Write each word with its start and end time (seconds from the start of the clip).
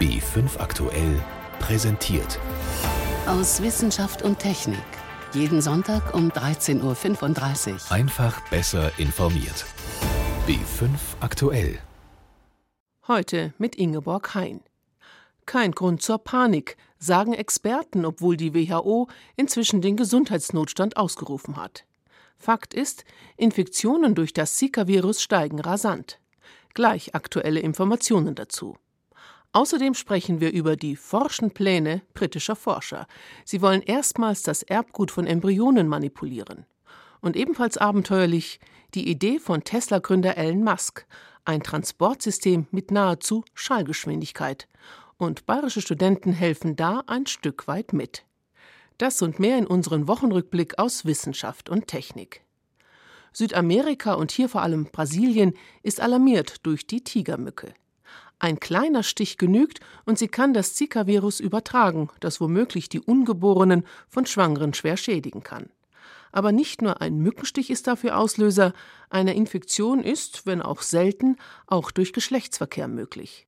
B5 0.00 0.60
aktuell 0.60 1.20
präsentiert. 1.58 2.38
Aus 3.26 3.60
Wissenschaft 3.62 4.22
und 4.22 4.38
Technik. 4.38 4.78
Jeden 5.34 5.60
Sonntag 5.60 6.14
um 6.14 6.30
13.35 6.30 7.72
Uhr. 7.72 7.92
Einfach 7.92 8.40
besser 8.48 8.92
informiert. 8.96 9.66
B5 10.46 10.90
aktuell. 11.18 11.80
Heute 13.08 13.52
mit 13.58 13.74
Ingeborg 13.74 14.36
Hein. 14.36 14.60
Kein 15.46 15.72
Grund 15.72 16.00
zur 16.00 16.18
Panik, 16.18 16.76
sagen 17.00 17.32
Experten, 17.32 18.04
obwohl 18.04 18.36
die 18.36 18.54
WHO 18.54 19.08
inzwischen 19.34 19.80
den 19.82 19.96
Gesundheitsnotstand 19.96 20.96
ausgerufen 20.96 21.56
hat. 21.56 21.86
Fakt 22.36 22.72
ist, 22.72 23.04
Infektionen 23.36 24.14
durch 24.14 24.32
das 24.32 24.54
Zika-Virus 24.58 25.22
steigen 25.22 25.58
rasant. 25.58 26.20
Gleich 26.72 27.16
aktuelle 27.16 27.58
Informationen 27.58 28.36
dazu. 28.36 28.76
Außerdem 29.58 29.94
sprechen 29.94 30.40
wir 30.40 30.52
über 30.52 30.76
die 30.76 30.94
Forschenpläne 30.94 32.02
britischer 32.14 32.54
Forscher. 32.54 33.08
Sie 33.44 33.60
wollen 33.60 33.82
erstmals 33.82 34.44
das 34.44 34.62
Erbgut 34.62 35.10
von 35.10 35.26
Embryonen 35.26 35.88
manipulieren. 35.88 36.64
Und 37.20 37.34
ebenfalls 37.34 37.76
abenteuerlich 37.76 38.60
die 38.94 39.10
Idee 39.10 39.40
von 39.40 39.64
Tesla-Gründer 39.64 40.36
Elon 40.36 40.62
Musk, 40.62 41.08
ein 41.44 41.60
Transportsystem 41.60 42.68
mit 42.70 42.92
nahezu 42.92 43.44
Schallgeschwindigkeit. 43.52 44.68
Und 45.16 45.44
bayerische 45.44 45.82
Studenten 45.82 46.32
helfen 46.32 46.76
da 46.76 47.02
ein 47.08 47.26
Stück 47.26 47.66
weit 47.66 47.92
mit. 47.92 48.24
Das 48.98 49.22
und 49.22 49.40
mehr 49.40 49.58
in 49.58 49.66
unserem 49.66 50.06
Wochenrückblick 50.06 50.78
aus 50.78 51.04
Wissenschaft 51.04 51.68
und 51.68 51.88
Technik. 51.88 52.42
Südamerika 53.32 54.14
und 54.14 54.30
hier 54.30 54.48
vor 54.48 54.62
allem 54.62 54.84
Brasilien 54.84 55.54
ist 55.82 56.00
alarmiert 56.00 56.64
durch 56.64 56.86
die 56.86 57.02
Tigermücke. 57.02 57.74
Ein 58.40 58.60
kleiner 58.60 59.02
Stich 59.02 59.36
genügt 59.36 59.80
und 60.04 60.18
sie 60.18 60.28
kann 60.28 60.54
das 60.54 60.74
Zika-Virus 60.74 61.40
übertragen, 61.40 62.08
das 62.20 62.40
womöglich 62.40 62.88
die 62.88 63.00
Ungeborenen 63.00 63.84
von 64.08 64.26
Schwangeren 64.26 64.74
schwer 64.74 64.96
schädigen 64.96 65.42
kann. 65.42 65.70
Aber 66.30 66.52
nicht 66.52 66.82
nur 66.82 67.00
ein 67.00 67.18
Mückenstich 67.18 67.70
ist 67.70 67.86
dafür 67.86 68.18
Auslöser, 68.18 68.74
eine 69.10 69.34
Infektion 69.34 70.02
ist, 70.02 70.46
wenn 70.46 70.62
auch 70.62 70.82
selten, 70.82 71.36
auch 71.66 71.90
durch 71.90 72.12
Geschlechtsverkehr 72.12 72.86
möglich. 72.86 73.46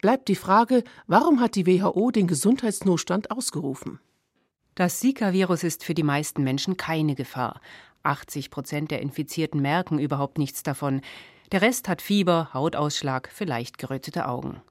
Bleibt 0.00 0.28
die 0.28 0.36
Frage, 0.36 0.82
warum 1.06 1.40
hat 1.40 1.54
die 1.54 1.66
WHO 1.66 2.10
den 2.10 2.26
Gesundheitsnotstand 2.26 3.30
ausgerufen? 3.30 4.00
Das 4.74 5.00
Zika-Virus 5.00 5.62
ist 5.62 5.84
für 5.84 5.94
die 5.94 6.02
meisten 6.02 6.42
Menschen 6.42 6.76
keine 6.76 7.14
Gefahr. 7.14 7.60
80 8.02 8.50
Prozent 8.50 8.90
der 8.90 9.02
Infizierten 9.02 9.60
merken 9.60 9.98
überhaupt 9.98 10.38
nichts 10.38 10.62
davon. 10.62 11.02
Der 11.52 11.62
Rest 11.62 11.88
hat 11.88 12.00
Fieber, 12.00 12.50
Hautausschlag, 12.54 13.28
vielleicht 13.32 13.76
gerötete 13.76 14.28
Augen. 14.28 14.62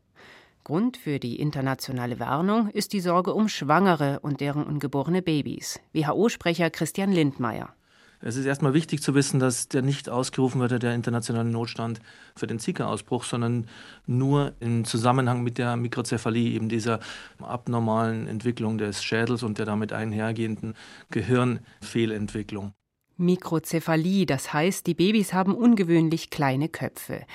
Grund 0.64 0.96
für 0.96 1.20
die 1.20 1.38
internationale 1.38 2.22
Warnung 2.22 2.70
ist 2.70 2.94
die 2.94 3.02
Sorge 3.02 3.34
um 3.34 3.50
Schwangere 3.50 4.22
und 4.22 4.40
deren 4.40 4.64
ungeborene 4.64 5.22
Babys. 5.22 5.82
WHO-Sprecher 5.92 6.70
Christian 6.70 7.12
Lindmeier. 7.12 7.74
Es 8.22 8.38
ist 8.38 8.46
erstmal 8.46 8.74
wichtig 8.74 9.02
zu 9.02 9.14
wissen, 9.14 9.42
dass 9.42 9.68
der 9.68 9.82
nicht 9.82 10.10
ausgerufen 10.10 10.62
wird, 10.62 10.82
der 10.82 10.94
internationale 10.94 11.50
Notstand 11.50 12.00
für 12.36 12.48
den 12.48 12.60
Zika-Ausbruch, 12.60 13.26
sondern 13.26 13.68
nur 14.08 14.54
im 14.62 14.86
Zusammenhang 14.86 15.44
mit 15.44 15.58
der 15.58 15.76
Mikrozephalie, 15.76 16.52
eben 16.52 16.70
dieser 16.70 17.02
abnormalen 17.42 18.28
Entwicklung 18.28 18.78
des 18.78 19.04
Schädels 19.04 19.44
und 19.44 19.58
der 19.58 19.66
damit 19.66 19.92
einhergehenden 19.92 20.76
Gehirnfehlentwicklung. 21.12 22.74
Mikrozephalie, 23.20 24.26
das 24.26 24.54
heißt, 24.54 24.88
die 24.88 24.94
Babys 24.94 25.34
haben 25.34 25.54
ungewöhnlich 25.54 26.30
kleine 26.30 26.70
Köpfe. 26.70 27.26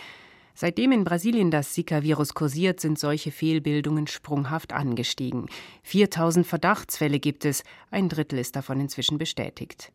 Seitdem 0.55 0.93
in 0.93 1.05
Brasilien 1.05 1.51
das 1.51 1.73
Zika-Virus 1.73 2.35
kursiert, 2.35 2.81
sind 2.81 2.99
solche 2.99 3.33
Fehlbildungen 3.33 4.07
sprunghaft 4.07 4.73
angestiegen. 4.73 5.47
4000 5.83 6.47
Verdachtsfälle 6.47 7.19
gibt 7.19 7.45
es, 7.45 7.65
ein 7.91 8.09
Drittel 8.09 8.39
ist 8.39 8.57
davon 8.57 8.81
inzwischen 8.81 9.19
bestätigt. 9.19 9.93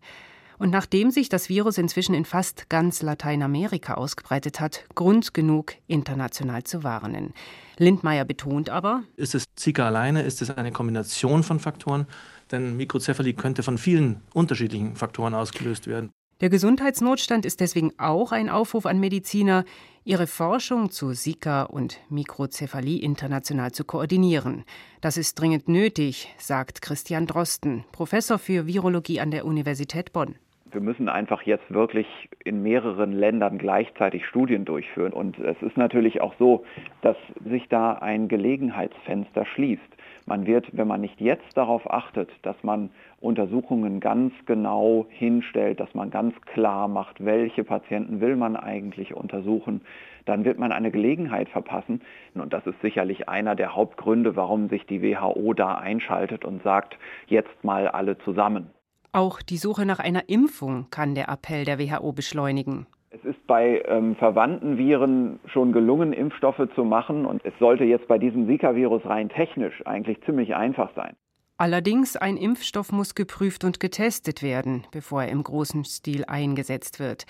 Und 0.60 0.72
nachdem 0.72 1.10
sich 1.10 1.30
das 1.30 1.48
Virus 1.48 1.78
inzwischen 1.78 2.14
in 2.14 2.26
fast 2.26 2.70
ganz 2.70 3.02
Lateinamerika 3.02 3.94
ausgebreitet 3.94 4.60
hat, 4.60 4.84
Grund 4.94 5.34
genug, 5.34 5.74
international 5.88 6.64
zu 6.64 6.84
warnen. 6.84 7.34
Lindmeier 7.78 8.26
betont 8.26 8.70
aber: 8.70 9.04
Ist 9.16 9.36
es 9.36 9.46
Zika 9.56 9.88
alleine? 9.88 10.22
Ist 10.24 10.42
es 10.42 10.52
eine 10.52 10.74
Kombination 10.74 11.44
von 11.44 11.60
Faktoren? 11.60 12.08
Denn 12.52 12.76
Mikrozephalie 12.76 13.34
könnte 13.34 13.64
von 13.64 13.78
vielen 13.78 14.22
unterschiedlichen 14.34 14.98
Faktoren 14.98 15.34
ausgelöst 15.34 15.88
werden. 15.88 16.12
Der 16.42 16.50
Gesundheitsnotstand 16.50 17.46
ist 17.46 17.60
deswegen 17.60 17.92
auch 17.98 18.32
ein 18.32 18.50
Aufruf 18.50 18.86
an 18.86 19.00
Mediziner, 19.00 19.66
ihre 20.06 20.26
Forschung 20.26 20.90
zu 20.90 21.12
Zika 21.12 21.64
und 21.64 22.00
Mikrozephalie 22.10 23.02
international 23.02 23.74
zu 23.74 23.84
koordinieren. 23.84 24.64
Das 25.02 25.18
ist 25.18 25.36
dringend 25.36 25.68
nötig, 25.68 26.34
sagt 26.38 26.82
Christian 26.82 27.28
Drosten, 27.28 27.84
Professor 27.92 28.40
für 28.40 28.68
Virologie 28.68 29.20
an 29.20 29.32
der 29.32 29.46
Universität 29.46 30.14
Bonn. 30.14 30.36
Wir 30.72 30.82
müssen 30.82 31.10
einfach 31.10 31.42
jetzt 31.44 31.74
wirklich 31.74 32.08
in 32.44 32.62
mehreren 32.62 33.12
Ländern 33.12 33.58
gleichzeitig 33.58 34.26
Studien 34.26 34.66
durchführen. 34.66 35.14
Und 35.14 35.40
es 35.40 35.60
ist 35.62 35.78
natürlich 35.78 36.22
auch 36.22 36.34
so, 36.38 36.64
dass 37.02 37.18
sich 37.44 37.68
da 37.70 37.94
ein 37.94 38.28
Gelegenheitsfenster 38.28 39.46
schließt. 39.46 39.82
Man 40.28 40.46
wird, 40.46 40.68
wenn 40.78 40.88
man 40.88 41.02
nicht 41.02 41.20
jetzt 41.20 41.58
darauf 41.58 41.90
achtet, 41.92 42.30
dass 42.44 42.56
man 42.62 42.92
Untersuchungen 43.20 44.00
ganz 44.00 44.32
genau 44.46 45.08
hinstellt, 45.10 45.80
dass 45.80 45.94
man 45.96 46.12
ganz 46.12 46.40
klar 46.42 46.88
macht, 46.88 47.26
welche 47.26 47.64
Patienten 47.64 48.22
will 48.22 48.36
man 48.36 48.56
eigentlich 48.56 49.16
untersuchen, 49.16 49.82
dann 50.26 50.46
wird 50.46 50.60
man 50.60 50.72
eine 50.72 50.92
Gelegenheit 50.92 51.50
verpassen. 51.50 52.02
Und 52.36 52.54
das 52.54 52.68
ist 52.68 52.80
sicherlich 52.82 53.28
einer 53.28 53.56
der 53.56 53.76
Hauptgründe, 53.76 54.36
warum 54.36 54.70
sich 54.70 54.86
die 54.86 55.02
WHO 55.02 55.54
da 55.54 55.80
einschaltet 55.80 56.46
und 56.46 56.62
sagt, 56.62 56.98
jetzt 57.28 57.64
mal 57.64 57.88
alle 57.88 58.18
zusammen. 58.20 58.70
Auch 59.12 59.42
die 59.42 59.58
Suche 59.58 59.86
nach 59.86 60.00
einer 60.00 60.30
Impfung 60.30 60.88
kann 60.92 61.16
der 61.16 61.30
Appell 61.30 61.66
der 61.66 61.80
WHO 61.80 62.12
beschleunigen. 62.12 62.86
Es 63.10 63.24
ist 63.26 63.48
bei 63.48 63.82
ähm, 63.88 64.16
verwandten 64.16 64.78
Viren 64.78 65.40
schon 65.48 65.72
gelungen, 65.72 66.14
Impfstoffe 66.14 66.68
zu 66.76 66.84
machen 66.84 67.26
und 67.26 67.44
es 67.44 67.54
sollte 67.58 67.84
jetzt 67.86 68.08
bei 68.08 68.20
diesem 68.20 68.46
Zika-Virus 68.48 69.04
rein 69.06 69.30
technisch 69.30 69.82
eigentlich 69.88 70.22
ziemlich 70.26 70.56
einfach 70.56 70.92
sein. 70.96 71.16
Allerdings, 71.58 72.16
ein 72.16 72.38
Impfstoff 72.38 72.94
muss 72.94 73.16
geprüft 73.16 73.66
und 73.66 73.82
getestet 73.82 74.42
werden, 74.42 74.86
bevor 74.92 75.24
er 75.24 75.30
im 75.30 75.44
großen 75.44 75.84
Stil 75.84 76.24
eingesetzt 76.26 77.02
wird. 77.02 77.26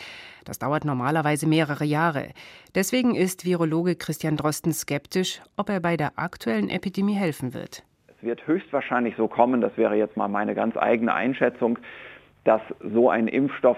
Das 0.45 0.59
dauert 0.59 0.85
normalerweise 0.85 1.47
mehrere 1.47 1.85
Jahre. 1.85 2.27
Deswegen 2.75 3.15
ist 3.15 3.43
Virologe 3.43 3.95
Christian 3.95 4.37
Drosten 4.37 4.71
skeptisch, 4.71 5.41
ob 5.57 5.69
er 5.69 5.79
bei 5.79 5.97
der 5.97 6.19
aktuellen 6.19 6.69
Epidemie 6.69 7.15
helfen 7.15 7.55
wird. 7.55 7.83
Es 8.19 8.27
wird 8.27 8.45
höchstwahrscheinlich 8.47 9.15
so 9.15 9.27
kommen, 9.27 9.61
das 9.61 9.77
wäre 9.77 9.95
jetzt 9.95 10.17
mal 10.17 10.27
meine 10.27 10.53
ganz 10.53 10.75
eigene 10.75 11.13
Einschätzung, 11.13 11.79
dass 12.43 12.61
so 12.81 13.09
ein 13.09 13.27
Impfstoff 13.27 13.77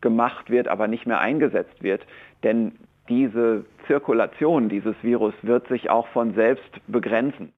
gemacht 0.00 0.50
wird, 0.50 0.68
aber 0.68 0.88
nicht 0.88 1.06
mehr 1.06 1.20
eingesetzt 1.20 1.82
wird. 1.82 2.06
Denn 2.42 2.72
diese 3.08 3.64
Zirkulation 3.86 4.68
dieses 4.68 4.94
Virus 5.02 5.34
wird 5.42 5.68
sich 5.68 5.90
auch 5.90 6.08
von 6.08 6.34
selbst 6.34 6.70
begrenzen. 6.86 7.52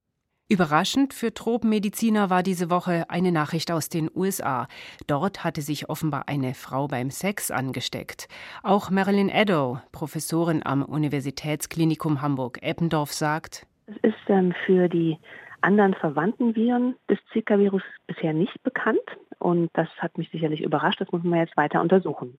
Überraschend 0.51 1.13
für 1.13 1.31
Tropenmediziner 1.31 2.31
war 2.31 2.41
diese 2.41 2.71
Woche 2.71 3.05
eine 3.07 3.31
Nachricht 3.31 3.71
aus 3.71 3.87
den 3.87 4.09
USA. 4.13 4.67
Dort 5.05 5.43
hatte 5.43 5.61
sich 5.61 5.89
offenbar 5.89 6.23
eine 6.27 6.55
Frau 6.55 6.87
beim 6.87 7.11
Sex 7.11 7.51
angesteckt. 7.51 8.27
Auch 8.63 8.89
Marilyn 8.89 9.29
Edo, 9.29 9.79
Professorin 9.91 10.65
am 10.65 10.83
Universitätsklinikum 10.83 12.23
Hamburg-Eppendorf, 12.23 13.13
sagt: 13.13 13.67
Es 13.85 13.97
ist 14.01 14.15
ähm, 14.27 14.55
für 14.65 14.89
die 14.89 15.19
anderen 15.61 15.93
verwandten 15.93 16.55
Viren 16.55 16.95
des 17.09 17.19
Zika-Virus 17.33 17.83
bisher 18.07 18.33
nicht 18.33 18.61
bekannt. 18.63 18.99
Und 19.39 19.69
das 19.73 19.87
hat 19.97 20.17
mich 20.17 20.29
sicherlich 20.31 20.61
überrascht. 20.61 21.01
Das 21.01 21.11
muss 21.11 21.23
man 21.23 21.39
jetzt 21.39 21.57
weiter 21.57 21.81
untersuchen. 21.81 22.37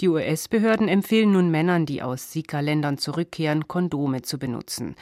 Die 0.00 0.08
US-Behörden 0.08 0.88
empfehlen 0.88 1.32
nun 1.32 1.50
Männern, 1.50 1.86
die 1.86 2.02
aus 2.02 2.30
Zika-Ländern 2.30 2.98
zurückkehren, 2.98 3.68
Kondome 3.68 4.22
zu 4.22 4.38
benutzen. 4.38 4.96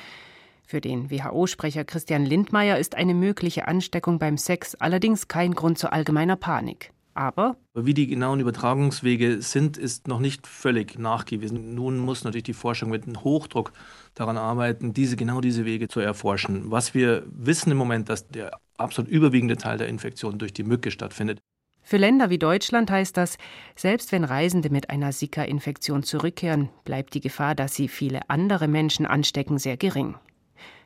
Für 0.63 0.81
den 0.81 1.11
WHO-Sprecher 1.11 1.85
Christian 1.85 2.25
Lindmeier 2.25 2.79
ist 2.79 2.97
eine 2.97 3.15
mögliche 3.15 3.67
Ansteckung 3.67 4.19
beim 4.19 4.37
Sex 4.37 4.75
allerdings 4.77 5.27
kein 5.27 5.53
Grund 5.53 5.79
zu 5.79 5.93
allgemeiner 5.93 6.37
Panik. 6.37 6.93
Aber 7.21 7.57
wie 7.75 7.93
die 7.93 8.07
genauen 8.07 8.41
Übertragungswege 8.41 9.43
sind, 9.43 9.77
ist 9.77 10.09
noch 10.09 10.21
nicht 10.21 10.47
völlig 10.47 10.99
nachgewiesen. 10.99 11.75
Nun 11.75 11.99
muss 11.99 12.25
natürlich 12.25 12.45
die 12.45 12.55
Forschung 12.55 12.89
mit 12.89 13.05
einem 13.05 13.23
Hochdruck 13.23 13.73
daran 14.15 14.39
arbeiten, 14.39 14.95
diese 14.95 15.17
genau 15.17 15.43
diese 15.43 15.67
Wege 15.67 15.89
zu 15.89 16.01
erforschen. 16.01 16.71
Was 16.71 16.95
wir 16.95 17.25
wissen 17.27 17.73
im 17.73 17.77
Moment, 17.77 18.09
dass 18.09 18.27
der 18.29 18.59
absolut 18.79 19.11
überwiegende 19.11 19.59
Teil 19.59 19.77
der 19.77 19.89
Infektion 19.89 20.39
durch 20.39 20.55
die 20.55 20.63
Mücke 20.63 20.91
stattfindet. 20.91 21.41
Für 21.83 21.99
Länder 21.99 22.31
wie 22.31 22.39
Deutschland 22.39 22.91
heißt 22.91 23.19
das, 23.19 23.37
selbst 23.77 24.13
wenn 24.13 24.25
Reisende 24.25 24.71
mit 24.71 24.89
einer 24.89 25.11
Zika-Infektion 25.11 26.03
zurückkehren, 26.03 26.71
bleibt 26.87 27.13
die 27.13 27.21
Gefahr, 27.21 27.55
dass 27.55 27.75
sie 27.75 27.89
viele 27.89 28.31
andere 28.31 28.67
Menschen 28.67 29.05
anstecken, 29.05 29.59
sehr 29.59 29.77
gering. 29.77 30.15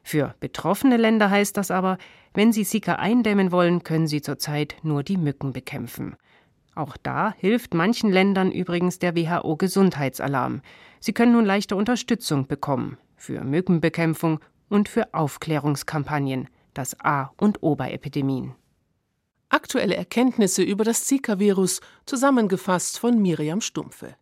Für 0.02 0.34
betroffene 0.40 0.96
Länder 0.96 1.30
heißt 1.30 1.56
das 1.56 1.70
aber, 1.70 1.96
wenn 2.34 2.52
sie 2.52 2.64
Zika 2.64 2.96
eindämmen 2.96 3.52
wollen, 3.52 3.84
können 3.84 4.08
sie 4.08 4.20
zurzeit 4.20 4.76
nur 4.82 5.04
die 5.04 5.16
Mücken 5.16 5.52
bekämpfen. 5.52 6.16
Auch 6.74 6.96
da 6.96 7.34
hilft 7.38 7.74
manchen 7.74 8.10
Ländern 8.10 8.50
übrigens 8.50 8.98
der 8.98 9.14
WHO 9.14 9.56
Gesundheitsalarm. 9.56 10.62
Sie 11.00 11.12
können 11.12 11.32
nun 11.32 11.44
leichte 11.44 11.76
Unterstützung 11.76 12.46
bekommen 12.46 12.98
für 13.16 13.42
Mückenbekämpfung 13.42 14.40
und 14.68 14.88
für 14.88 15.14
Aufklärungskampagnen, 15.14 16.48
das 16.74 16.98
A 17.00 17.30
und 17.36 17.62
O 17.62 17.76
bei 17.76 17.92
Epidemien. 17.92 18.54
Aktuelle 19.48 19.94
Erkenntnisse 19.94 20.62
über 20.62 20.84
das 20.84 21.04
Zika-Virus, 21.06 21.80
zusammengefasst 22.06 22.98
von 22.98 23.22
Miriam 23.22 23.60
Stumpfe. 23.60 24.16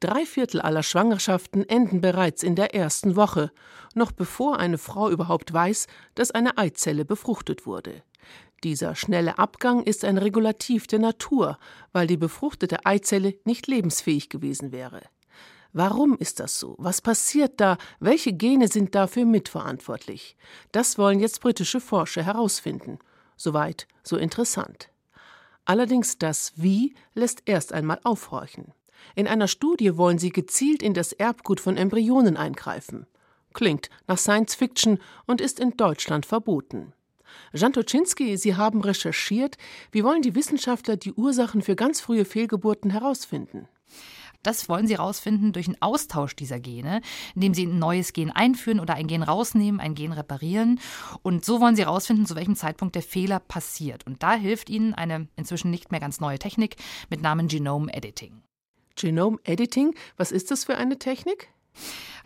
Drei 0.00 0.24
Viertel 0.24 0.60
aller 0.60 0.82
Schwangerschaften 0.82 1.68
enden 1.68 2.00
bereits 2.00 2.42
in 2.42 2.56
der 2.56 2.74
ersten 2.74 3.14
Woche, 3.14 3.52
noch 3.94 4.10
bevor 4.10 4.58
eine 4.58 4.78
Frau 4.78 5.10
überhaupt 5.10 5.52
weiß, 5.52 5.86
dass 6.14 6.30
eine 6.30 6.58
Eizelle 6.58 7.04
befruchtet 7.04 7.66
wurde. 7.66 8.02
Dieser 8.64 8.94
schnelle 8.94 9.38
Abgang 9.38 9.82
ist 9.82 10.04
ein 10.04 10.18
Regulativ 10.18 10.86
der 10.86 11.00
Natur, 11.00 11.58
weil 11.92 12.06
die 12.06 12.16
befruchtete 12.16 12.86
Eizelle 12.86 13.34
nicht 13.44 13.66
lebensfähig 13.66 14.28
gewesen 14.28 14.70
wäre. 14.70 15.02
Warum 15.72 16.16
ist 16.18 16.38
das 16.38 16.60
so? 16.60 16.76
Was 16.78 17.00
passiert 17.00 17.60
da? 17.60 17.78
Welche 17.98 18.32
Gene 18.32 18.68
sind 18.68 18.94
dafür 18.94 19.24
mitverantwortlich? 19.24 20.36
Das 20.70 20.98
wollen 20.98 21.18
jetzt 21.18 21.40
britische 21.40 21.80
Forscher 21.80 22.22
herausfinden. 22.22 22.98
Soweit, 23.36 23.88
so 24.02 24.16
interessant. 24.16 24.90
Allerdings 25.64 26.18
das 26.18 26.52
Wie 26.56 26.94
lässt 27.14 27.42
erst 27.46 27.72
einmal 27.72 28.00
aufhorchen. 28.04 28.74
In 29.14 29.26
einer 29.26 29.48
Studie 29.48 29.96
wollen 29.96 30.18
sie 30.18 30.30
gezielt 30.30 30.82
in 30.82 30.94
das 30.94 31.12
Erbgut 31.12 31.58
von 31.58 31.76
Embryonen 31.76 32.36
eingreifen. 32.36 33.06
Klingt 33.54 33.90
nach 34.06 34.18
Science 34.18 34.54
Fiction 34.54 34.98
und 35.26 35.40
ist 35.40 35.58
in 35.58 35.76
Deutschland 35.76 36.26
verboten. 36.26 36.92
Jan 37.52 37.72
Toczynski, 37.72 38.36
Sie 38.36 38.56
haben 38.56 38.80
recherchiert. 38.82 39.56
Wie 39.90 40.04
wollen 40.04 40.22
die 40.22 40.34
Wissenschaftler 40.34 40.96
die 40.96 41.12
Ursachen 41.12 41.62
für 41.62 41.76
ganz 41.76 42.00
frühe 42.00 42.24
Fehlgeburten 42.24 42.90
herausfinden? 42.90 43.68
Das 44.42 44.68
wollen 44.68 44.86
sie 44.86 44.94
herausfinden 44.94 45.52
durch 45.52 45.68
einen 45.68 45.80
Austausch 45.80 46.34
dieser 46.34 46.58
Gene, 46.58 47.00
indem 47.34 47.54
sie 47.54 47.66
ein 47.66 47.78
neues 47.78 48.12
Gen 48.12 48.30
einführen 48.30 48.80
oder 48.80 48.94
ein 48.94 49.06
Gen 49.06 49.22
rausnehmen, 49.22 49.80
ein 49.80 49.94
Gen 49.94 50.12
reparieren. 50.12 50.80
Und 51.22 51.44
so 51.44 51.60
wollen 51.60 51.76
sie 51.76 51.82
herausfinden, 51.82 52.26
zu 52.26 52.34
welchem 52.34 52.56
Zeitpunkt 52.56 52.94
der 52.94 53.02
Fehler 53.02 53.38
passiert. 53.38 54.04
Und 54.06 54.22
da 54.22 54.34
hilft 54.34 54.68
ihnen 54.68 54.94
eine 54.94 55.28
inzwischen 55.36 55.70
nicht 55.70 55.92
mehr 55.92 56.00
ganz 56.00 56.20
neue 56.20 56.38
Technik 56.38 56.76
mit 57.08 57.22
Namen 57.22 57.46
Genome 57.46 57.92
Editing. 57.94 58.42
Genome 58.96 59.38
Editing, 59.44 59.94
was 60.16 60.32
ist 60.32 60.50
das 60.50 60.64
für 60.64 60.76
eine 60.76 60.98
Technik? 60.98 61.48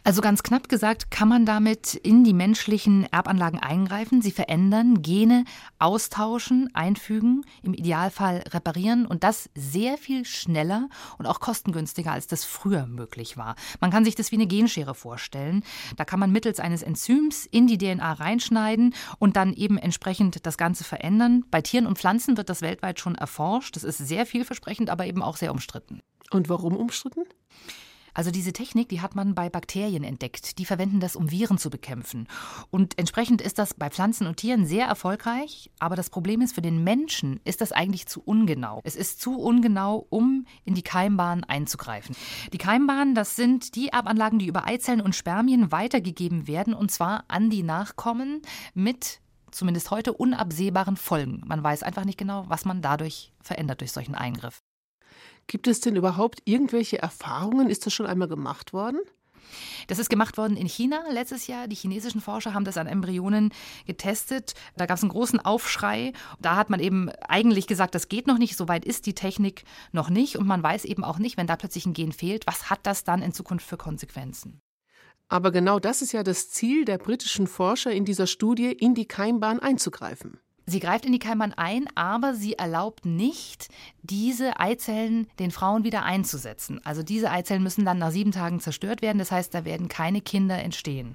Also 0.07 0.21
ganz 0.21 0.45
knapp 0.45 0.69
gesagt, 0.69 1.11
kann 1.11 1.27
man 1.27 1.47
damit 1.47 1.95
in 1.95 2.23
die 2.23 2.33
menschlichen 2.33 3.13
Erbanlagen 3.13 3.59
eingreifen, 3.59 4.23
sie 4.23 4.31
verändern, 4.31 5.03
Gene 5.03 5.45
austauschen, 5.81 6.71
einfügen, 6.75 7.45
im 7.65 7.75
Idealfall 7.75 8.45
reparieren 8.51 9.05
und 9.05 9.25
das 9.25 9.51
sehr 9.57 9.99
viel 9.99 10.25
schneller 10.25 10.89
und 11.19 11.27
auch 11.27 11.41
kostengünstiger, 11.41 12.13
als 12.13 12.29
das 12.29 12.45
früher 12.45 12.87
möglich 12.87 13.37
war. 13.37 13.57
Man 13.81 13.91
kann 13.91 14.05
sich 14.05 14.15
das 14.15 14.31
wie 14.31 14.37
eine 14.37 14.47
Genschere 14.47 14.95
vorstellen. 14.95 15.65
Da 15.97 16.05
kann 16.05 16.21
man 16.21 16.31
mittels 16.31 16.61
eines 16.61 16.85
Enzyms 16.85 17.45
in 17.45 17.67
die 17.67 17.77
DNA 17.77 18.13
reinschneiden 18.13 18.95
und 19.19 19.35
dann 19.35 19.55
eben 19.55 19.77
entsprechend 19.77 20.47
das 20.47 20.57
Ganze 20.57 20.85
verändern. 20.85 21.45
Bei 21.51 21.63
Tieren 21.63 21.85
und 21.89 21.99
Pflanzen 21.99 22.37
wird 22.37 22.49
das 22.49 22.63
weltweit 22.63 23.01
schon 23.01 23.17
erforscht. 23.17 23.75
Das 23.75 23.83
ist 23.83 23.99
sehr 23.99 24.25
vielversprechend, 24.25 24.89
aber 24.89 25.05
eben 25.05 25.21
auch 25.21 25.37
sehr 25.37 25.51
umstritten. 25.51 26.01
Und 26.31 26.49
warum 26.49 26.77
umstritten? 26.77 27.25
Also 28.17 28.31
diese 28.31 28.55
Technik, 28.55 28.89
die 28.89 29.03
hat 29.03 29.15
man 29.15 29.35
bei 29.35 29.51
Bakterien 29.51 30.03
entdeckt. 30.03 30.59
Die 30.59 30.65
verwenden 30.65 31.01
das, 31.01 31.17
um 31.17 31.31
Viren 31.31 31.59
zu 31.59 31.69
bekämpfen. 31.69 32.27
Und 32.71 32.99
entsprechend 32.99 33.43
ist 33.43 33.59
das 33.59 33.75
bei 33.75 33.91
Pflanzen 33.91 34.27
und 34.27 34.39
Tieren 34.39 34.65
sehr 34.65 34.87
erfolgreich. 34.87 35.71
Aber 35.81 35.97
das 35.97 36.09
Problem 36.09 36.41
ist, 36.41 36.55
für 36.55 36.63
den 36.63 36.83
Menschen 36.83 37.41
ist 37.45 37.61
das 37.61 37.73
eigentlich 37.73 38.07
zu 38.07 38.23
ungenau. 38.23 38.81
Es 38.85 38.97
ist 38.97 39.21
zu 39.21 39.39
ungenau, 39.39 40.07
um 40.09 40.47
in 40.65 40.73
die 40.73 40.83
Keimbahn 40.83 41.45
einzugreifen. 41.45 42.17
Die 42.55 42.59
Keimbahnen, 42.59 43.15
das 43.15 43.37
sind 43.37 43.75
die 43.75 43.89
Erbanlagen, 43.89 44.39
die 44.39 44.47
über 44.47 44.65
Eizellen 44.65 45.03
und 45.03 45.15
Spermien 45.15 45.71
weitergegeben 45.71 46.47
werden, 46.47 46.73
und 46.73 46.91
zwar 46.91 47.25
an 47.29 47.51
die 47.51 47.63
Nachkommen 47.63 48.41
mit 48.73 49.21
zumindest 49.51 49.91
heute 49.91 50.15
unabsehbaren 50.15 50.97
Folgen. 50.97 51.43
Man 51.45 51.63
weiß 51.63 51.83
einfach 51.83 52.07
nicht 52.07 52.19
genau, 52.19 52.47
was 52.49 52.65
man 52.65 52.81
dadurch 52.81 53.35
verändert 53.43 53.83
durch 53.83 53.93
solchen 53.93 54.15
Eingriff. 54.15 54.63
Gibt 55.47 55.69
es 55.69 55.81
denn 55.81 55.97
überhaupt 55.97 56.41
irgendwelche 56.45 56.99
Erfahrungen? 56.99 57.71
Ist 57.71 57.87
das 57.87 57.95
schon 57.95 58.07
einmal 58.07 58.29
gemacht 58.29 58.73
worden? 58.73 59.01
Das 59.87 59.99
ist 59.99 60.11
gemacht 60.11 60.37
worden 60.37 60.57
in 60.57 60.67
China 60.67 61.05
letztes 61.11 61.47
Jahr. 61.47 61.69
Die 61.69 61.77
chinesischen 61.77 62.21
Forscher 62.21 62.55
haben 62.55 62.65
das 62.65 62.77
an 62.77 62.87
Embryonen 62.87 63.53
getestet. 63.87 64.55
Da 64.77 64.87
gab 64.87 64.97
es 64.97 65.03
einen 65.03 65.13
großen 65.13 65.41
Aufschrei. 65.41 66.13
Da 66.41 66.57
hat 66.57 66.71
man 66.71 66.81
eben 66.81 67.11
eigentlich 67.29 67.67
gesagt, 67.67 67.95
das 67.95 68.09
geht 68.09 68.27
noch 68.27 68.39
nicht, 68.39 68.57
soweit 68.57 68.85
ist 68.85 69.07
die 69.07 69.15
Technik 69.15 69.65
noch 69.93 70.11
nicht. 70.11 70.37
Und 70.37 70.47
man 70.47 70.63
weiß 70.63 70.85
eben 70.85 71.05
auch 71.05 71.19
nicht, 71.19 71.37
wenn 71.37 71.47
da 71.47 71.57
plötzlich 71.57 71.87
ein 71.87 71.95
Gen 71.95 72.13
fehlt, 72.13 72.47
was 72.47 72.71
hat 72.71 72.81
das 72.83 73.05
dann 73.05 73.23
in 73.23 73.33
Zukunft 73.33 73.67
für 73.67 73.77
Konsequenzen? 73.77 74.61
Aber 75.29 75.51
genau 75.51 75.81
das 75.81 76.03
ist 76.03 76.13
ja 76.13 76.23
das 76.23 76.51
Ziel 76.51 76.85
der 76.85 76.99
britischen 76.99 77.49
Forscher 77.49 77.91
in 77.91 78.05
dieser 78.05 78.29
Studie, 78.29 78.71
in 78.71 78.95
die 78.95 79.07
Keimbahn 79.07 79.59
einzugreifen. 79.59 80.39
Sie 80.69 80.81
greift 80.81 81.07
in 81.07 81.13
die 81.13 81.21
Keimbahn 81.21 81.53
ein, 81.53 81.87
aber 81.95 82.35
sie 82.35 82.55
erlaubt 82.55 83.07
nicht, 83.07 83.69
diese 84.03 84.59
Eizellen 84.59 85.29
den 85.39 85.53
Frauen 85.53 85.85
wieder 85.85 86.03
einzusetzen. 86.03 86.81
Also 86.85 87.05
diese 87.05 87.31
Eizellen 87.31 87.63
müssen 87.63 87.85
dann 87.85 87.99
nach 87.99 88.11
sieben 88.11 88.33
Tagen 88.33 88.59
zerstört 88.59 89.01
werden. 89.01 89.19
Das 89.19 89.31
heißt, 89.31 89.55
da 89.55 89.65
werden 89.65 89.87
keine 89.87 90.21
Kinder 90.21 90.59
entstehen. 90.59 91.15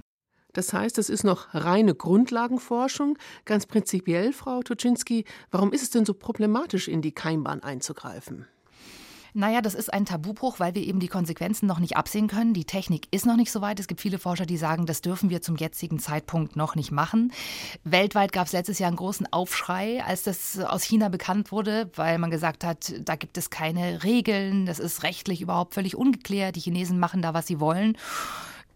Das 0.54 0.72
heißt, 0.72 0.98
es 0.98 1.10
ist 1.10 1.24
noch 1.24 1.54
reine 1.54 1.96
Grundlagenforschung. 1.96 3.18
Ganz 3.44 3.66
prinzipiell, 3.66 4.32
Frau 4.32 4.62
Tuczynski, 4.62 5.26
warum 5.50 5.74
ist 5.74 5.84
es 5.84 5.90
denn 5.90 6.06
so 6.06 6.14
problematisch, 6.14 6.88
in 6.88 7.02
die 7.02 7.14
Keimbahn 7.14 7.62
einzugreifen? 7.62 8.48
Naja, 9.34 9.62
das 9.62 9.76
ist 9.76 9.94
ein 9.94 10.06
Tabubruch, 10.06 10.60
weil 10.60 10.76
wir 10.76 10.82
eben 10.82 11.00
die 11.00 11.08
Konsequenzen 11.08 11.66
noch 11.66 11.80
nicht 11.80 11.96
absehen 11.96 12.28
können. 12.28 12.54
Die 12.54 12.66
Technik 12.66 13.08
ist 13.12 13.26
noch 13.26 13.38
nicht 13.38 13.52
so 13.52 13.62
weit. 13.62 13.80
Es 13.80 13.88
gibt 13.88 14.02
viele 14.02 14.20
Forscher, 14.20 14.46
die 14.46 14.58
sagen, 14.58 14.86
das 14.86 15.02
dürfen 15.02 15.30
wir 15.30 15.42
zum 15.42 15.56
jetzigen 15.56 16.00
Zeitpunkt 16.00 16.58
noch 16.58 16.76
nicht 16.76 16.92
machen. 16.92 17.32
Weltweit 17.86 18.34
gab 18.34 18.48
es 18.48 18.54
letztes 18.54 18.80
Jahr 18.80 18.90
einen 18.90 18.98
großen 18.98 19.32
Aufschrei, 19.32 20.04
als 20.04 20.24
das 20.24 20.60
aus 20.60 20.84
China 20.84 21.08
bekannt 21.08 21.54
wurde, 21.54 21.90
weil 21.96 22.18
man 22.18 22.30
gesagt 22.30 22.66
hat, 22.66 22.94
da 23.00 23.16
gibt 23.16 23.38
es 23.38 23.50
keine 23.50 24.04
Regeln, 24.04 24.66
das 24.66 24.80
ist 24.80 25.04
rechtlich 25.04 25.42
überhaupt 25.42 25.76
völlig 25.76 25.96
ungeklärt. 25.96 26.58
Die 26.58 26.62
Chinesen 26.62 27.00
machen 27.00 27.22
da, 27.22 27.34
was 27.34 27.48
sie 27.48 27.62
wollen. 27.62 27.98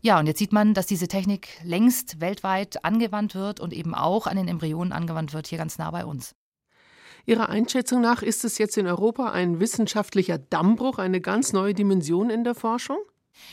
Ja, 0.01 0.19
und 0.19 0.27
jetzt 0.27 0.39
sieht 0.39 0.53
man, 0.53 0.73
dass 0.73 0.85
diese 0.85 1.09
Technik 1.09 1.49
längst 1.63 2.21
weltweit 2.21 2.85
angewandt 2.85 3.35
wird 3.35 3.59
und 3.59 3.73
eben 3.73 3.93
auch 3.93 4.27
an 4.27 4.37
den 4.37 4.47
Embryonen 4.47 4.93
angewandt 4.93 5.33
wird, 5.33 5.47
hier 5.47 5.57
ganz 5.57 5.77
nah 5.77 5.91
bei 5.91 6.05
uns. 6.05 6.33
Ihrer 7.27 7.49
Einschätzung 7.49 8.01
nach 8.01 8.21
ist 8.21 8.45
es 8.45 8.59
jetzt 8.59 8.77
in 8.77 8.85
Europa 8.85 9.31
ein 9.31 9.59
wissenschaftlicher 9.59 10.37
Dammbruch, 10.37 10.99
eine 10.99 11.21
ganz 11.21 11.53
neue 11.53 11.73
Dimension 11.73 12.29
in 12.29 12.43
der 12.43 12.53
Forschung? 12.53 12.97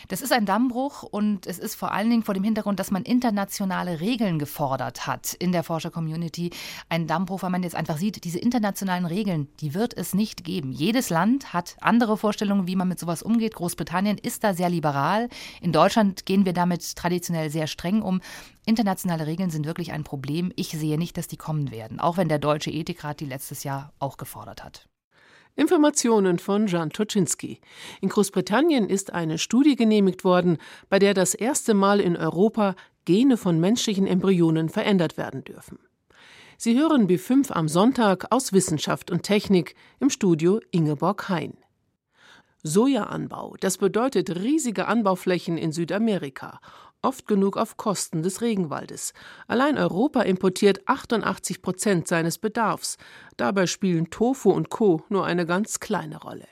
Das 0.08 0.23
ist 0.23 0.32
ein 0.32 0.46
Dammbruch 0.46 1.02
und 1.02 1.46
es 1.46 1.58
ist 1.58 1.75
vor 1.75 1.93
allen 1.93 2.11
Dingen 2.11 2.23
vor 2.23 2.34
dem 2.34 2.44
Hintergrund, 2.44 2.81
dass 2.81 2.90
man 2.90 3.02
internationale 3.02 4.00
Regeln 4.00 4.38
gefordert 4.38 5.06
hat 5.06 5.34
in 5.34 5.52
der 5.52 5.62
Forscher-Community. 5.62 6.50
Ein 6.88 7.06
Dammbruch, 7.06 7.42
weil 7.42 7.50
man 7.50 7.62
jetzt 7.62 7.75
einfach 7.75 7.97
sieht, 7.97 8.25
diese 8.25 8.38
internationalen 8.38 9.06
Regeln, 9.06 9.49
die 9.61 9.75
wird 9.75 9.97
es 9.97 10.14
nicht 10.14 10.45
geben. 10.45 10.73
Jedes 10.73 11.11
Land 11.11 11.52
hat 11.52 11.76
andere 11.80 12.16
Vorstellungen, 12.16 12.66
wie 12.66 12.76
man 12.76 12.88
mit 12.88 12.99
sowas 12.99 13.23
umgeht. 13.23 13.54
Großbritannien 13.54 14.18
ist 14.18 14.45
da 14.45 14.54
sehr 14.54 14.71
liberal. 14.71 15.28
In 15.61 15.73
Deutschland 15.73 16.26
gehen 16.26 16.45
wir 16.45 16.52
damit 16.52 16.97
traditionell 16.97 17.50
sehr 17.50 17.66
streng 17.66 18.02
um. 18.02 18.21
Internationale 18.66 19.26
Regeln 19.26 19.50
sind 19.50 19.66
wirklich 19.66 19.92
ein 19.92 20.04
Problem. 20.04 20.52
Ich 20.56 20.71
sehe 20.71 20.99
nicht, 20.99 21.16
dass 21.16 21.28
die 21.28 21.37
kommen 21.37 21.71
werden, 21.71 22.00
auch 22.00 22.16
wenn 22.16 22.28
der 22.28 22.38
Deutsche 22.38 22.71
Ethikrat 22.71 23.21
die 23.21 23.26
letztes 23.26 23.64
Jahr 23.64 23.92
auch 23.99 24.16
gefordert 24.16 24.62
hat. 24.64 24.91
Informationen 25.54 26.38
von 26.38 26.66
Jan 26.66 26.90
Toczynski. 26.90 27.61
In 28.00 28.09
Großbritannien 28.09 28.88
ist 28.88 29.12
eine 29.12 29.38
Studie 29.38 29.76
genehmigt 29.76 30.25
worden, 30.25 30.59
bei 30.88 30.99
der 30.99 31.12
das 31.12 31.35
erste 31.35 31.75
Mal 31.75 32.00
in 32.00 32.16
Europa 32.16 32.75
Gene 33.04 33.37
von 33.37 33.61
menschlichen 33.61 34.06
Embryonen 34.06 34.68
verändert 34.68 35.18
werden 35.18 35.44
dürfen. 35.44 35.78
Sie 36.56 36.78
hören 36.78 37.09
B5 37.09 37.50
am 37.50 37.68
Sonntag 37.68 38.26
aus 38.30 38.52
Wissenschaft 38.52 39.11
und 39.11 39.25
Technik 39.25 39.75
im 40.00 40.11
Studio 40.11 40.61
Ingeborg 40.71 41.28
Hein. 41.28 41.54
Sojaanbau, 42.62 43.56
das 43.59 43.78
bedeutet 43.78 44.37
riesige 44.37 44.87
Anbauflächen 44.87 45.59
in 45.59 45.73
Südamerika 45.73 46.61
oft 47.02 47.26
genug 47.26 47.56
auf 47.56 47.76
Kosten 47.76 48.23
des 48.23 48.40
Regenwaldes. 48.40 49.12
Allein 49.47 49.76
Europa 49.76 50.23
importiert 50.23 50.80
88 50.87 51.61
Prozent 51.61 52.09
seines 52.09 52.38
Bedarfs. 52.38 52.97
Dabei 53.37 53.66
spielen 53.66 54.11
Tofu 54.11 54.50
und 54.50 54.71
Co. 54.71 55.02
nur 55.09 55.26
eine 55.26 55.47
ganz 55.47 55.80
kleine 55.80 56.18
Rolle. 56.18 56.47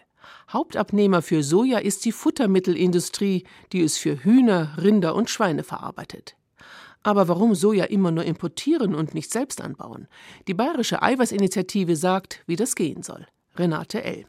Hauptabnehmer 0.53 1.23
für 1.23 1.43
Soja 1.43 1.79
ist 1.79 2.05
die 2.05 2.13
Futtermittelindustrie, 2.13 3.45
die 3.73 3.83
es 3.83 3.97
für 3.97 4.25
Hühner, 4.25 4.77
Rinder 4.81 5.15
und 5.15 5.31
Schweine 5.31 5.63
verarbeitet. 5.63 6.37
Aber 7.03 7.29
warum 7.29 7.55
Soja 7.55 7.85
immer 7.85 8.11
nur 8.11 8.25
importieren 8.25 8.95
und 8.95 9.15
nicht 9.15 9.33
selbst 9.33 9.61
anbauen? 9.61 10.07
Die 10.49 10.55
Bayerische 10.55 11.03
Eiweißinitiative 11.03 11.97
sagt, 11.97 12.43
wie 12.47 12.57
das 12.57 12.75
gehen 12.75 13.03
soll. 13.03 13.27
Renate 13.57 14.05
L. 14.05 14.27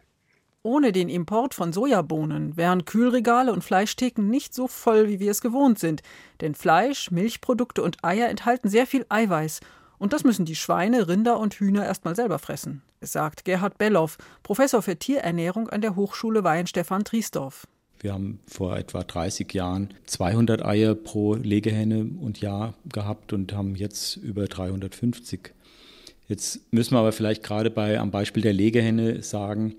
Ohne 0.64 0.92
den 0.92 1.10
Import 1.10 1.56
von 1.56 1.74
Sojabohnen 1.74 2.56
wären 2.56 2.86
Kühlregale 2.86 3.52
und 3.52 3.64
Fleischtheken 3.64 4.30
nicht 4.30 4.54
so 4.54 4.68
voll, 4.68 5.10
wie 5.10 5.20
wir 5.20 5.32
es 5.32 5.42
gewohnt 5.42 5.80
sind. 5.80 6.04
Denn 6.40 6.54
Fleisch, 6.54 7.10
Milchprodukte 7.10 7.82
und 7.82 8.04
Eier 8.04 8.30
enthalten 8.30 8.70
sehr 8.70 8.86
viel 8.86 9.04
Eiweiß. 9.10 9.62
Und 9.98 10.14
das 10.14 10.24
müssen 10.24 10.46
die 10.46 10.56
Schweine, 10.56 11.08
Rinder 11.08 11.40
und 11.40 11.56
Hühner 11.56 11.84
erstmal 11.86 12.16
selber 12.16 12.38
fressen, 12.38 12.84
sagt 13.02 13.44
Gerhard 13.44 13.80
Belloff, 13.80 14.20
Professor 14.44 14.84
für 14.84 14.98
Tierernährung 14.98 15.70
an 15.70 15.82
der 15.82 15.96
Hochschule 15.96 16.44
Weihenstephan 16.44 17.06
Triesdorf. 17.06 17.68
Wir 18.00 18.14
haben 18.14 18.40
vor 18.48 18.78
etwa 18.78 19.04
30 19.04 19.52
Jahren 19.54 19.94
200 20.06 20.64
Eier 20.64 20.94
pro 20.94 21.36
Legehenne 21.36 22.08
und 22.20 22.40
Jahr 22.40 22.76
gehabt 22.86 23.34
und 23.34 23.54
haben 23.54 23.76
jetzt 23.76 24.16
über 24.18 24.46
350. 24.46 25.54
Jetzt 26.28 26.72
müssen 26.72 26.94
wir 26.94 27.00
aber 27.00 27.12
vielleicht 27.12 27.42
gerade 27.44 27.72
bei, 27.72 28.00
am 28.00 28.12
Beispiel 28.12 28.44
der 28.44 28.54
Legehenne 28.54 29.24
sagen, 29.24 29.76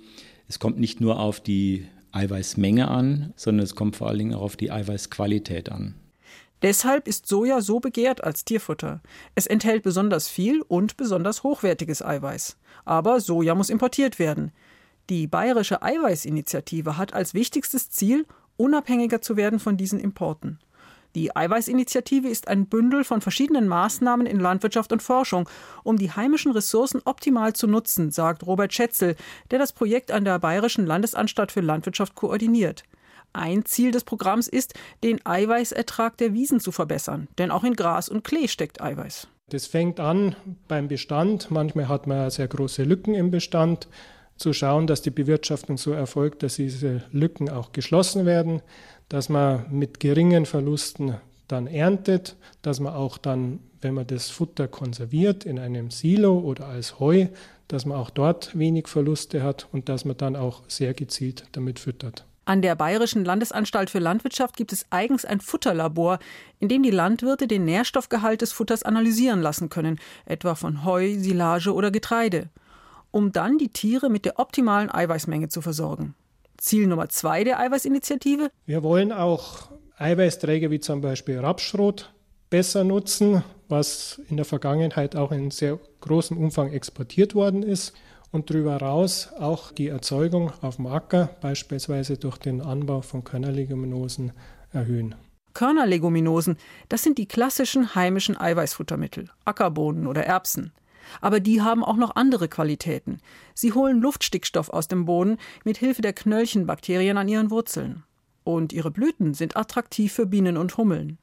es 0.53 0.59
kommt 0.59 0.79
nicht 0.79 1.01
nur 1.01 1.19
auf 1.19 1.41
die 1.41 1.89
Eiweißmenge 2.13 2.87
an, 2.87 3.33
sondern 3.37 3.65
es 3.65 3.75
kommt 3.75 3.97
vor 3.97 4.09
allen 4.09 4.19
Dingen 4.19 4.35
auch 4.35 4.43
auf 4.43 4.57
die 4.59 4.71
Eiweißqualität 4.71 5.73
an. 5.73 5.95
Deshalb 6.61 7.09
ist 7.09 7.27
Soja 7.27 7.63
so 7.63 7.81
begehrt 7.81 8.23
als 8.23 8.45
Tierfutter. 8.45 9.01
Es 9.35 9.47
enthält 9.47 9.83
besonders 9.83 10.29
viel 10.29 10.61
und 10.61 10.99
besonders 10.99 11.43
hochwertiges 11.43 12.03
Eiweiß. 12.03 12.59
Aber 12.85 13.23
Soja 13.23 13.55
muss 13.55 13.71
importiert 13.71 14.19
werden. 14.19 14.53
Die 15.09 15.27
Bayerische 15.27 15.81
Eiweißinitiative 15.81 16.99
hat 16.99 17.15
als 17.15 17.33
wichtigstes 17.33 17.89
Ziel, 17.89 18.27
unabhängiger 18.59 19.23
zu 19.23 19.39
werden 19.39 19.59
von 19.59 19.79
diesen 19.79 20.01
Importen. 20.01 20.59
Die 21.15 21.35
Eiweißinitiative 21.37 22.29
ist 22.29 22.49
ein 22.49 22.67
Bündel 22.67 23.05
von 23.05 23.21
verschiedenen 23.21 23.69
Maßnahmen 23.69 24.27
in 24.27 24.41
Landwirtschaft 24.41 24.93
und 24.93 25.03
Forschung, 25.03 25.49
um 25.85 25.99
die 25.99 26.11
heimischen 26.11 26.53
Ressourcen 26.53 27.03
optimal 27.05 27.53
zu 27.53 27.67
nutzen, 27.67 28.11
sagt 28.11 28.47
Robert 28.47 28.73
Schätzel, 28.73 29.17
der 29.51 29.59
das 29.59 29.73
Projekt 29.73 30.11
an 30.11 30.25
der 30.25 30.39
Bayerischen 30.39 30.87
Landesanstalt 30.87 31.53
für 31.53 31.61
Landwirtschaft 31.61 32.15
koordiniert. 32.15 32.85
Ein 33.35 33.65
Ziel 33.65 33.91
des 33.91 34.05
Programms 34.05 34.49
ist, 34.49 34.75
den 35.03 35.25
Eiweißertrag 35.25 36.17
der 36.19 36.35
Wiesen 36.35 36.61
zu 36.61 36.73
verbessern, 36.73 37.29
denn 37.39 37.51
auch 37.51 37.65
in 37.65 37.75
Gras 37.75 38.09
und 38.09 38.25
Klee 38.25 38.49
steckt 38.49 38.83
Eiweiß. 38.83 39.29
Das 39.49 39.67
fängt 39.67 40.01
an 40.01 40.37
beim 40.69 40.89
Bestand. 40.89 41.51
Manchmal 41.51 41.89
hat 41.89 42.07
man 42.07 42.31
sehr 42.31 42.49
große 42.49 42.85
Lücken 42.85 43.15
im 43.15 43.31
Bestand 43.31 43.89
zu 44.37 44.53
schauen, 44.53 44.87
dass 44.87 45.03
die 45.03 45.11
Bewirtschaftung 45.11 45.77
so 45.77 45.93
erfolgt, 45.93 46.43
dass 46.43 46.57
diese 46.57 47.05
Lücken 47.13 47.49
auch 47.49 47.73
geschlossen 47.73 48.27
werden, 48.27 48.63
dass 49.13 49.29
man 49.29 49.67
mit 49.71 50.01
geringen 50.01 50.47
Verlusten 50.47 51.17
dann 51.47 51.67
erntet, 51.67 52.35
dass 52.63 52.81
man 52.81 52.95
auch 52.95 53.19
dann, 53.19 53.61
wenn 53.83 53.93
man 53.93 54.07
das 54.07 54.31
Futter 54.31 54.69
konserviert 54.69 55.45
in 55.45 55.59
einem 55.59 55.91
Silo 55.91 56.39
oder 56.39 56.69
als 56.69 56.99
Heu, 56.99 57.27
dass 57.69 57.85
man 57.85 57.99
auch 57.99 58.09
dort 58.09 58.59
wenig 58.59 58.89
Verluste 58.89 59.43
hat 59.43 59.69
und 59.71 59.91
dass 59.91 60.07
man 60.07 60.17
dann 60.17 60.35
auch 60.35 60.63
sehr 60.67 60.95
gezielt 60.95 61.45
damit 61.53 61.79
füttert. 61.79 62.25
An 62.47 62.63
der 62.63 62.75
Bayerischen 62.75 63.27
Landesanstalt 63.27 63.91
für 63.91 63.99
Landwirtschaft 63.99 64.57
gibt 64.57 64.73
es 64.73 64.87
eigens 64.89 65.27
ein 65.27 65.43
Futterlabor, 65.43 66.19
in 66.59 66.69
dem 66.69 66.83
die 66.83 66.91
Landwirte 66.91 67.47
den 67.47 67.67
Nährstoffgehalt 67.67 68.41
des 68.41 68.53
Futters 68.53 68.83
analysieren 68.83 69.43
lassen 69.43 69.69
können, 69.69 70.01
etwa 70.25 70.55
von 70.55 70.87
Heu, 70.87 71.19
Silage 71.19 71.75
oder 71.75 71.91
Getreide 71.91 72.49
um 73.13 73.31
dann 73.31 73.59
die 73.59 73.69
Tiere 73.69 74.11
mit 74.11 74.25
der 74.25 74.41
optimalen 74.41 74.91
Eiweißmenge 74.91 75.49
zu 75.49 75.61
versorgen. 75.61 76.15
Ziel 76.57 76.87
Nummer 76.87 77.09
zwei 77.09 77.45
der 77.45 77.59
Eiweißinitiative? 77.59 78.51
Wir 78.67 78.83
wollen 78.83 79.13
auch 79.13 79.71
Eiweißträger 79.97 80.71
wie 80.71 80.81
zum 80.81 81.01
Beispiel 81.01 81.39
Rapsschrot 81.39 82.13
besser 82.51 82.85
nutzen, 82.85 83.43
was 83.69 84.21
in 84.29 84.37
der 84.37 84.45
Vergangenheit 84.45 85.17
auch 85.17 85.33
in 85.33 85.51
sehr 85.51 85.79
großem 86.01 86.37
Umfang 86.37 86.73
exportiert 86.73 87.35
worden 87.35 87.63
ist 87.63 87.95
und 88.31 88.51
darüber 88.51 88.75
hinaus 88.79 89.33
auch 89.39 89.73
die 89.73 89.89
Erzeugung 89.89 90.53
auf 90.61 90.77
dem 90.77 90.87
Acker, 90.87 91.31
beispielsweise 91.41 92.17
durch 92.17 92.39
den 92.39 92.61
Anbau 92.61 93.03
von 93.03 93.25
Körnerleguminosen, 93.25 94.33
erhöhen. 94.73 95.15
Körnerleguminosen, 95.55 96.57
das 96.89 97.03
sind 97.03 97.19
die 97.19 97.27
klassischen 97.27 97.95
heimischen 97.95 98.39
Eiweißfuttermittel, 98.39 99.29
Ackerbohnen 99.45 100.07
oder 100.07 100.25
Erbsen. 100.25 100.73
Aber 101.21 101.41
die 101.41 101.63
haben 101.63 101.85
auch 101.85 101.97
noch 101.97 102.17
andere 102.17 102.49
Qualitäten. 102.49 103.19
Sie 103.55 103.73
holen 103.73 104.01
Luftstickstoff 104.01 104.69
aus 104.69 104.89
dem 104.89 105.05
Boden 105.05 105.39
mit 105.65 105.79
Hilfe 105.79 106.03
der 106.03 106.13
Knöllchenbakterien 106.13 107.19
an 107.19 107.29
ihren 107.29 107.51
Wurzeln. 107.51 108.05
Und 108.45 108.73
ihre 108.73 108.91
Blüten 108.91 109.35
sind 109.35 109.57
attraktiv 109.57 110.13
für 110.13 110.27
Bienen 110.27 110.57
und 110.57 110.77
Hummeln. 110.77 111.19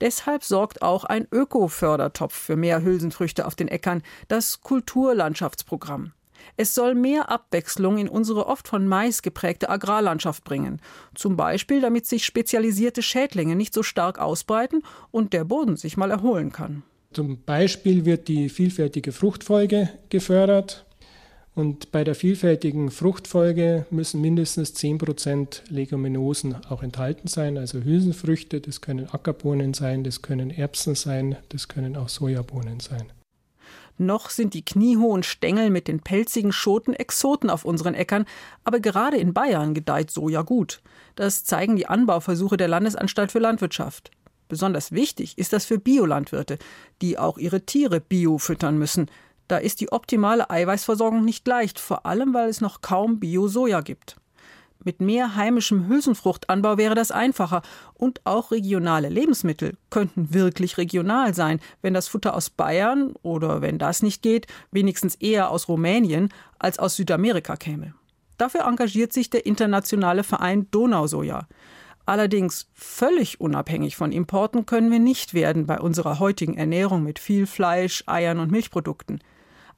Deshalb 0.00 0.42
sorgt 0.42 0.82
auch 0.82 1.04
ein 1.04 1.28
Öko-Fördertopf 1.30 2.34
für 2.34 2.56
mehr 2.56 2.82
Hülsenfrüchte 2.82 3.46
auf 3.46 3.54
den 3.54 3.68
Äckern, 3.68 4.02
das 4.28 4.60
Kulturlandschaftsprogramm. 4.60 6.12
Es 6.56 6.74
soll 6.74 6.94
mehr 6.94 7.30
Abwechslung 7.30 7.98
in 7.98 8.08
unsere 8.08 8.46
oft 8.46 8.68
von 8.68 8.88
Mais 8.88 9.22
geprägte 9.22 9.70
Agrarlandschaft 9.70 10.44
bringen. 10.44 10.80
Zum 11.14 11.36
Beispiel, 11.36 11.80
damit 11.80 12.06
sich 12.06 12.24
spezialisierte 12.24 13.02
Schädlinge 13.02 13.56
nicht 13.56 13.72
so 13.72 13.82
stark 13.82 14.18
ausbreiten 14.18 14.82
und 15.10 15.32
der 15.32 15.44
Boden 15.44 15.76
sich 15.76 15.96
mal 15.96 16.10
erholen 16.10 16.50
kann. 16.50 16.82
Zum 17.12 17.42
Beispiel 17.44 18.04
wird 18.04 18.28
die 18.28 18.48
vielfältige 18.48 19.12
Fruchtfolge 19.12 19.90
gefördert. 20.08 20.86
Und 21.54 21.92
bei 21.92 22.02
der 22.02 22.14
vielfältigen 22.14 22.90
Fruchtfolge 22.90 23.84
müssen 23.90 24.22
mindestens 24.22 24.74
10% 24.74 25.70
Leguminosen 25.70 26.56
auch 26.70 26.82
enthalten 26.82 27.28
sein, 27.28 27.58
also 27.58 27.82
Hülsenfrüchte, 27.82 28.62
das 28.62 28.80
können 28.80 29.06
Ackerbohnen 29.10 29.74
sein, 29.74 30.02
das 30.02 30.22
können 30.22 30.50
Erbsen 30.50 30.94
sein, 30.94 31.36
das 31.50 31.68
können 31.68 31.94
auch 31.96 32.08
Sojabohnen 32.08 32.80
sein. 32.80 33.12
Noch 33.98 34.30
sind 34.30 34.54
die 34.54 34.64
kniehohen 34.64 35.22
Stängel 35.22 35.68
mit 35.68 35.88
den 35.88 36.00
pelzigen 36.00 36.52
Schoten 36.52 36.94
Exoten 36.94 37.50
auf 37.50 37.66
unseren 37.66 37.94
Äckern, 37.94 38.24
aber 38.64 38.80
gerade 38.80 39.18
in 39.18 39.34
Bayern 39.34 39.74
gedeiht 39.74 40.10
Soja 40.10 40.40
gut. 40.40 40.80
Das 41.16 41.44
zeigen 41.44 41.76
die 41.76 41.86
Anbauversuche 41.86 42.56
der 42.56 42.68
Landesanstalt 42.68 43.30
für 43.30 43.40
Landwirtschaft. 43.40 44.10
Besonders 44.52 44.92
wichtig 44.92 45.38
ist 45.38 45.54
das 45.54 45.64
für 45.64 45.78
Biolandwirte, 45.78 46.58
die 47.00 47.18
auch 47.18 47.38
ihre 47.38 47.62
Tiere 47.62 48.00
bio 48.00 48.36
füttern 48.36 48.76
müssen. 48.76 49.10
Da 49.48 49.56
ist 49.56 49.80
die 49.80 49.90
optimale 49.90 50.50
Eiweißversorgung 50.50 51.24
nicht 51.24 51.48
leicht, 51.48 51.80
vor 51.80 52.04
allem 52.04 52.34
weil 52.34 52.50
es 52.50 52.60
noch 52.60 52.82
kaum 52.82 53.18
Bio-Soja 53.18 53.80
gibt. 53.80 54.16
Mit 54.84 55.00
mehr 55.00 55.36
heimischem 55.36 55.88
Hülsenfruchtanbau 55.88 56.76
wäre 56.76 56.94
das 56.94 57.10
einfacher 57.10 57.62
und 57.94 58.20
auch 58.24 58.50
regionale 58.50 59.08
Lebensmittel 59.08 59.78
könnten 59.88 60.34
wirklich 60.34 60.76
regional 60.76 61.32
sein, 61.32 61.58
wenn 61.80 61.94
das 61.94 62.08
Futter 62.08 62.36
aus 62.36 62.50
Bayern 62.50 63.14
oder 63.22 63.62
wenn 63.62 63.78
das 63.78 64.02
nicht 64.02 64.20
geht, 64.20 64.48
wenigstens 64.70 65.14
eher 65.14 65.48
aus 65.48 65.66
Rumänien 65.66 66.28
als 66.58 66.78
aus 66.78 66.96
Südamerika 66.96 67.56
käme. 67.56 67.94
Dafür 68.36 68.66
engagiert 68.66 69.14
sich 69.14 69.30
der 69.30 69.46
internationale 69.46 70.24
Verein 70.24 70.70
Donausoja. 70.70 71.48
Allerdings 72.04 72.68
völlig 72.74 73.40
unabhängig 73.40 73.96
von 73.96 74.10
Importen 74.10 74.66
können 74.66 74.90
wir 74.90 74.98
nicht 74.98 75.34
werden 75.34 75.66
bei 75.66 75.78
unserer 75.78 76.18
heutigen 76.18 76.56
Ernährung 76.56 77.02
mit 77.02 77.18
viel 77.18 77.46
Fleisch, 77.46 78.02
Eiern 78.06 78.40
und 78.40 78.50
Milchprodukten. 78.50 79.22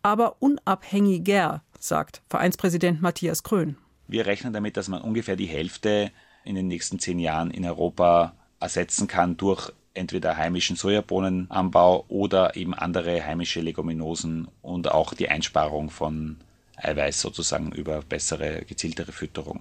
Aber 0.02 0.36
unabhängiger, 0.40 1.62
sagt 1.78 2.22
Vereinspräsident 2.28 3.02
Matthias 3.02 3.42
Krön. 3.42 3.76
Wir 4.08 4.26
rechnen 4.26 4.52
damit, 4.52 4.76
dass 4.76 4.88
man 4.88 5.02
ungefähr 5.02 5.36
die 5.36 5.46
Hälfte 5.46 6.10
in 6.44 6.54
den 6.54 6.68
nächsten 6.68 6.98
zehn 6.98 7.18
Jahren 7.18 7.50
in 7.50 7.64
Europa 7.64 8.34
ersetzen 8.60 9.06
kann 9.06 9.36
durch 9.36 9.70
entweder 9.94 10.36
heimischen 10.36 10.76
Sojabohnenanbau 10.76 12.04
oder 12.08 12.56
eben 12.56 12.74
andere 12.74 13.24
heimische 13.24 13.60
Leguminosen 13.60 14.48
und 14.60 14.90
auch 14.90 15.14
die 15.14 15.28
Einsparung 15.28 15.90
von 15.90 16.38
Eiweiß 16.76 17.20
sozusagen 17.20 17.70
über 17.72 18.02
bessere, 18.02 18.62
gezieltere 18.66 19.12
Fütterung. 19.12 19.60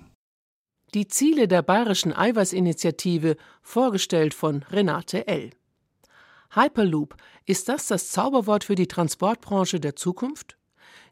Die 0.94 1.08
Ziele 1.08 1.48
der 1.48 1.64
Bayerischen 1.64 2.14
Eiweißinitiative, 2.14 3.36
vorgestellt 3.64 4.36
von 4.36 4.62
Renate 4.70 5.28
L. 5.28 5.50
Hyperloop, 6.52 7.16
ist 7.48 7.68
das 7.68 7.88
das 7.88 8.12
Zauberwort 8.12 8.64
für 8.64 8.76
die 8.76 8.88
Transportbranche 8.88 9.80
der 9.80 9.96
Zukunft? 9.96 10.56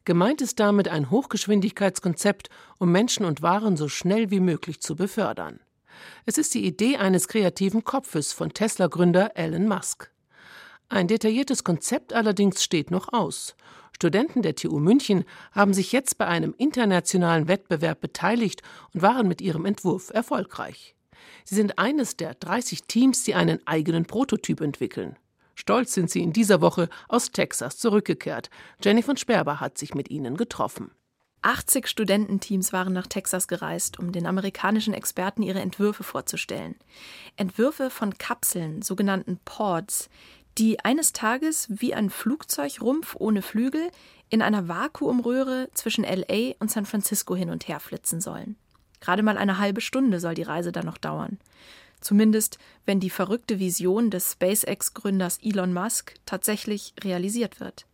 Gemeint 0.05 0.39
ist 0.41 0.59
damit 0.59 0.88
ein 0.88 1.09
Hochgeschwindigkeitskonzept, 1.09 2.50
um 2.77 2.91
Menschen 2.91 3.25
und 3.25 3.41
Waren 3.41 3.75
so 3.75 3.88
schnell 3.88 4.29
wie 4.29 4.39
möglich 4.39 4.81
zu 4.81 4.95
befördern. 4.95 5.59
Es 6.27 6.38
ist 6.38 6.53
die 6.53 6.63
Idee 6.63 6.97
eines 6.97 7.27
kreativen 7.27 7.83
Kopfes 7.83 8.33
von 8.33 8.53
Tesla-Gründer 8.53 9.31
Elon 9.35 9.67
Musk. 9.67 10.11
Ein 10.91 11.07
detailliertes 11.07 11.63
Konzept 11.63 12.12
allerdings 12.12 12.62
steht 12.62 12.91
noch 12.91 13.13
aus. 13.13 13.55
Studenten 13.95 14.41
der 14.41 14.55
TU 14.55 14.77
München 14.77 15.24
haben 15.53 15.74
sich 15.74 15.93
jetzt 15.93 16.17
bei 16.17 16.27
einem 16.27 16.53
internationalen 16.57 17.48
Wettbewerb 17.48 18.01
beteiligt 18.01 18.62
und 18.93 19.01
waren 19.01 19.25
mit 19.25 19.39
ihrem 19.39 19.65
Entwurf 19.65 20.10
erfolgreich. 20.10 20.93
Sie 21.45 21.55
sind 21.55 21.79
eines 21.79 22.17
der 22.17 22.33
30 22.33 22.83
Teams, 22.83 23.24
die 23.24 23.36
einen 23.36 23.65
eigenen 23.65 24.03
Prototyp 24.03 24.60
entwickeln. 24.60 25.15
Stolz 25.55 25.93
sind 25.93 26.10
sie 26.10 26.21
in 26.21 26.33
dieser 26.33 26.60
Woche 26.60 26.89
aus 27.07 27.31
Texas 27.31 27.77
zurückgekehrt. 27.77 28.50
Jenny 28.83 29.01
von 29.01 29.15
Sperber 29.15 29.62
hat 29.62 29.77
sich 29.77 29.95
mit 29.95 30.10
ihnen 30.12 30.36
getroffen. 30.36 30.91
80 31.43 31.88
Studententeams 31.88 32.71
waren 32.71 32.93
nach 32.93 33.07
Texas 33.07 33.48
gereist, 33.48 33.98
um 33.98 34.12
den 34.12 34.27
amerikanischen 34.27 34.93
Experten 34.93 35.41
ihre 35.41 35.60
Entwürfe 35.60 36.03
vorzustellen. 36.03 36.75
Entwürfe 37.36 37.89
von 37.89 38.17
Kapseln, 38.17 38.83
sogenannten 38.83 39.39
Pods, 39.43 40.10
die 40.58 40.79
eines 40.84 41.13
Tages 41.13 41.67
wie 41.70 41.93
ein 41.93 42.10
Flugzeugrumpf 42.10 43.15
ohne 43.17 43.41
Flügel 43.41 43.89
in 44.29 44.41
einer 44.41 44.67
Vakuumröhre 44.67 45.70
zwischen 45.74 46.03
LA 46.03 46.53
und 46.60 46.72
San 46.72 46.86
Francisco 46.86 47.36
hin 47.36 47.50
und 47.50 47.67
her 47.67 47.79
flitzen 47.79 48.22
sollen. 48.22 48.55
Gerade 49.00 49.24
mal 49.24 49.38
eine 49.38 49.58
halbe 49.58 49.81
Stunde 49.81 50.20
soll 50.20 50.36
die 50.36 50.43
Reise 50.43 50.72
dann 50.72 50.86
noch 50.86 50.98
dauern. 50.98 51.39
Zumindest, 52.00 52.58
wenn 52.86 53.00
die 53.00 53.10
verrückte 53.10 53.60
Vision 53.60 54.10
des 54.10 54.31
SpaceX-Gründers 54.34 55.39
Elon 55.43 55.74
Musk 55.74 56.15
tatsächlich 56.25 56.93
realisiert 57.03 57.60
wird. 57.60 57.86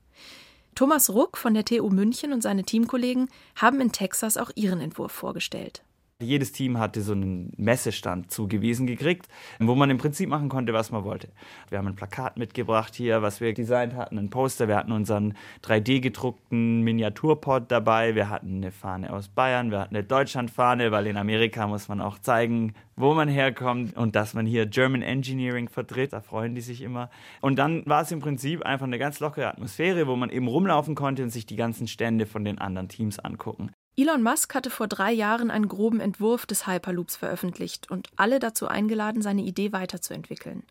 Thomas 0.76 1.10
Ruck 1.10 1.38
von 1.38 1.54
der 1.56 1.66
TU 1.66 1.90
München 1.90 2.32
und 2.32 2.42
seine 2.42 2.64
Teamkollegen 2.64 3.30
haben 3.56 3.82
in 3.82 3.92
Texas 3.92 4.38
auch 4.38 4.52
ihren 4.56 4.80
Entwurf 4.80 5.12
vorgestellt. 5.12 5.82
Jedes 6.20 6.52
Team 6.52 6.80
hatte 6.80 7.02
so 7.02 7.12
einen 7.12 7.54
Messestand 7.58 8.32
zugewiesen 8.32 8.88
gekriegt, 8.88 9.28
wo 9.60 9.76
man 9.76 9.92
im 9.92 10.00
Prinzip 10.00 10.28
machen 10.28 10.50
konnte, 10.50 10.74
was 10.74 10.90
man 10.90 11.04
wollte. 11.04 11.30
Wir 11.70 11.78
haben 11.78 11.86
ein 11.86 11.96
Plakat 11.96 12.38
mitgebracht 12.38 12.96
hier, 12.96 13.22
was 13.22 13.40
wir 13.40 13.54
designt 13.54 13.94
hatten, 13.94 14.18
ein 14.18 14.32
Poster. 14.32 14.68
Wir 14.68 14.78
hatten 14.78 14.92
unseren 14.92 15.36
3D-gedruckten 15.62 16.82
Miniaturpod 16.82 17.72
dabei. 17.72 18.16
Wir 18.16 18.32
hatten 18.32 18.56
eine 18.56 18.72
Fahne 18.72 19.14
aus 19.14 19.28
Bayern. 19.28 19.70
Wir 19.70 19.82
hatten 19.82 19.96
eine 19.96 20.04
Deutschlandfahne, 20.04 20.92
weil 20.92 21.06
in 21.06 21.18
Amerika 21.18 21.68
muss 21.68 21.88
man 21.88 22.02
auch 22.02 22.18
zeigen, 22.18 22.74
wo 22.96 23.14
man 23.14 23.30
herkommt 23.30 23.96
und 23.96 24.16
dass 24.16 24.34
man 24.34 24.48
hier 24.48 24.66
German 24.66 25.04
Engineering 25.04 25.70
vertritt. 25.70 26.14
Da 26.14 26.22
freuen 26.22 26.56
die 26.56 26.62
sich 26.62 26.82
immer. 26.82 27.12
Und 27.42 27.60
dann 27.60 27.86
war 27.86 28.02
es 28.02 28.12
im 28.12 28.22
Prinzip 28.22 28.64
einfach 28.64 28.88
eine 28.88 28.98
ganz 28.98 29.20
lockere 29.20 29.50
Atmosphäre, 29.50 30.08
wo 30.08 30.16
man 30.16 30.32
eben 30.32 30.48
rumlaufen 30.48 30.96
konnte 30.96 31.22
und 31.22 31.30
sich 31.30 31.46
die 31.46 31.58
ganzen 31.58 31.88
Stände 31.88 32.26
von 32.26 32.44
den 32.44 32.58
anderen 32.58 32.90
Teams 32.90 33.20
angucken. 33.20 33.70
Elon 34.00 34.22
Musk 34.22 34.54
hatte 34.54 34.70
vor 34.70 34.88
drei 34.88 35.12
Jahren 35.12 35.50
einen 35.50 35.68
groben 35.68 36.00
Entwurf 36.00 36.46
des 36.46 36.68
Hyperloops 36.68 37.16
veröffentlicht 37.16 37.89
und 37.89 38.10
alle 38.16 38.38
dazu 38.38 38.68
eingeladen, 38.68 39.24
seine 39.24 39.42
Idee 39.42 39.72
weiterzuentwickeln. 39.72 40.62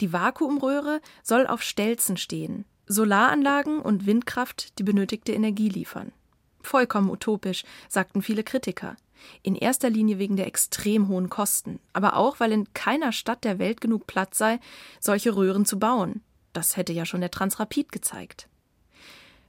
Die 0.00 0.12
Vakuumröhre 0.12 1.00
soll 1.24 1.48
auf 1.48 1.62
Stelzen 1.62 2.16
stehen, 2.16 2.64
Solaranlagen 2.86 3.80
und 3.80 4.06
Windkraft 4.06 4.78
die 4.78 4.84
benötigte 4.84 5.32
Energie 5.32 5.68
liefern. 5.68 6.12
Vollkommen 6.62 7.10
utopisch, 7.10 7.64
sagten 7.88 8.22
viele 8.22 8.44
Kritiker. 8.44 8.96
In 9.42 9.56
erster 9.56 9.90
Linie 9.90 10.20
wegen 10.20 10.36
der 10.36 10.46
extrem 10.46 11.08
hohen 11.08 11.28
Kosten, 11.28 11.80
aber 11.92 12.16
auch, 12.16 12.38
weil 12.38 12.52
in 12.52 12.72
keiner 12.72 13.10
Stadt 13.10 13.42
der 13.42 13.58
Welt 13.58 13.80
genug 13.80 14.06
Platz 14.06 14.38
sei, 14.38 14.60
solche 15.00 15.34
Röhren 15.34 15.66
zu 15.66 15.80
bauen. 15.80 16.22
Das 16.52 16.76
hätte 16.76 16.92
ja 16.92 17.04
schon 17.04 17.20
der 17.20 17.32
Transrapid 17.32 17.90
gezeigt. 17.90 18.48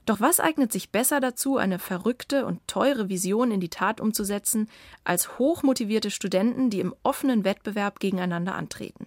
Doch 0.04 0.20
was 0.20 0.40
eignet 0.40 0.72
sich 0.72 0.90
besser 0.90 1.20
dazu, 1.20 1.58
eine 1.58 1.78
verrückte 1.78 2.44
und 2.44 2.66
teure 2.66 3.08
Vision 3.08 3.52
in 3.52 3.60
die 3.60 3.68
Tat 3.68 4.00
umzusetzen, 4.00 4.68
als 5.04 5.38
hochmotivierte 5.38 6.10
Studenten, 6.10 6.70
die 6.70 6.80
im 6.80 6.94
offenen 7.02 7.44
Wettbewerb 7.44 8.00
gegeneinander 8.00 8.54
antreten? 8.54 9.06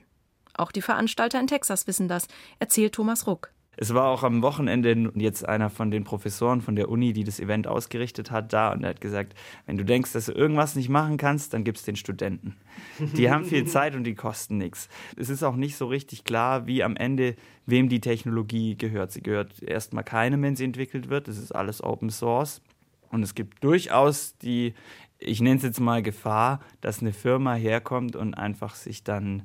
Auch 0.53 0.71
die 0.71 0.81
Veranstalter 0.81 1.39
in 1.39 1.47
Texas 1.47 1.85
wissen 1.87 2.07
das, 2.07 2.27
erzählt 2.59 2.93
Thomas 2.93 3.27
Ruck. 3.27 3.51
Es 3.77 3.93
war 3.93 4.05
auch 4.05 4.23
am 4.23 4.41
Wochenende 4.41 5.11
jetzt 5.15 5.47
einer 5.47 5.69
von 5.69 5.91
den 5.91 6.03
Professoren 6.03 6.61
von 6.61 6.75
der 6.75 6.89
Uni, 6.89 7.13
die 7.13 7.23
das 7.23 7.39
Event 7.39 7.67
ausgerichtet 7.67 8.31
hat, 8.31 8.53
da 8.53 8.71
und 8.71 8.83
er 8.83 8.91
hat 8.91 9.01
gesagt, 9.01 9.35
wenn 9.65 9.77
du 9.77 9.85
denkst, 9.85 10.13
dass 10.13 10.27
du 10.27 10.31
irgendwas 10.31 10.75
nicht 10.75 10.89
machen 10.89 11.17
kannst, 11.17 11.53
dann 11.53 11.63
gib 11.63 11.75
es 11.75 11.83
den 11.83 11.95
Studenten. 11.95 12.55
Die 12.99 13.29
haben 13.29 13.45
viel 13.45 13.65
Zeit 13.67 13.95
und 13.95 14.03
die 14.03 14.15
kosten 14.15 14.57
nichts. 14.57 14.89
Es 15.17 15.29
ist 15.29 15.43
auch 15.43 15.55
nicht 15.55 15.75
so 15.75 15.87
richtig 15.87 16.23
klar, 16.23 16.67
wie 16.67 16.83
am 16.83 16.95
Ende 16.95 17.35
wem 17.65 17.89
die 17.89 18.01
Technologie 18.01 18.77
gehört. 18.77 19.11
Sie 19.11 19.21
gehört 19.21 19.61
erstmal 19.61 20.03
keinem, 20.03 20.41
wenn 20.41 20.55
sie 20.55 20.65
entwickelt 20.65 21.09
wird. 21.09 21.27
Das 21.27 21.37
ist 21.37 21.53
alles 21.53 21.83
Open 21.83 22.09
Source. 22.09 22.61
Und 23.09 23.23
es 23.23 23.35
gibt 23.35 23.63
durchaus 23.63 24.37
die, 24.37 24.73
ich 25.19 25.41
nenne 25.41 25.57
es 25.57 25.63
jetzt 25.63 25.79
mal 25.79 26.01
Gefahr, 26.01 26.59
dass 26.81 27.01
eine 27.01 27.13
Firma 27.13 27.53
herkommt 27.53 28.15
und 28.15 28.33
einfach 28.33 28.75
sich 28.75 29.03
dann 29.03 29.43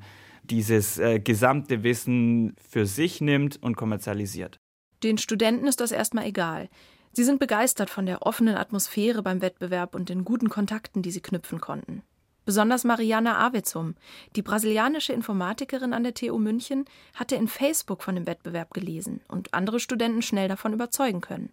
dieses 0.50 0.99
äh, 0.99 1.21
gesamte 1.21 1.83
Wissen 1.83 2.54
für 2.61 2.87
sich 2.87 3.21
nimmt 3.21 3.62
und 3.62 3.76
kommerzialisiert. 3.76 4.59
Den 5.02 5.19
Studenten 5.19 5.66
ist 5.66 5.80
das 5.80 5.92
erstmal 5.92 6.26
egal. 6.26 6.69
Sie 7.12 7.25
sind 7.25 7.40
begeistert 7.40 7.90
von 7.90 8.07
der 8.07 8.23
offenen 8.23 8.57
Atmosphäre 8.57 9.23
beim 9.23 9.40
Wettbewerb 9.42 9.95
und 9.95 10.09
den 10.09 10.25
guten 10.25 10.49
Kontakten, 10.49 11.02
die 11.02 11.11
sie 11.11 11.21
knüpfen 11.21 11.61
konnten. 11.61 12.02
Besonders 12.45 12.85
Mariana 12.85 13.38
Avezum, 13.47 13.95
die 14.37 14.42
brasilianische 14.42 15.12
Informatikerin 15.12 15.92
an 15.92 16.04
der 16.04 16.14
TU 16.14 16.38
München, 16.38 16.85
hatte 17.14 17.37
in 17.37 17.49
Facebook 17.49 18.02
von 18.02 18.14
dem 18.14 18.26
Wettbewerb 18.26 18.73
gelesen 18.73 19.21
und 19.28 19.54
andere 19.54 19.80
Studenten 19.80 20.23
schnell 20.23 20.49
davon 20.49 20.73
überzeugen 20.73 21.21
können. 21.21 21.50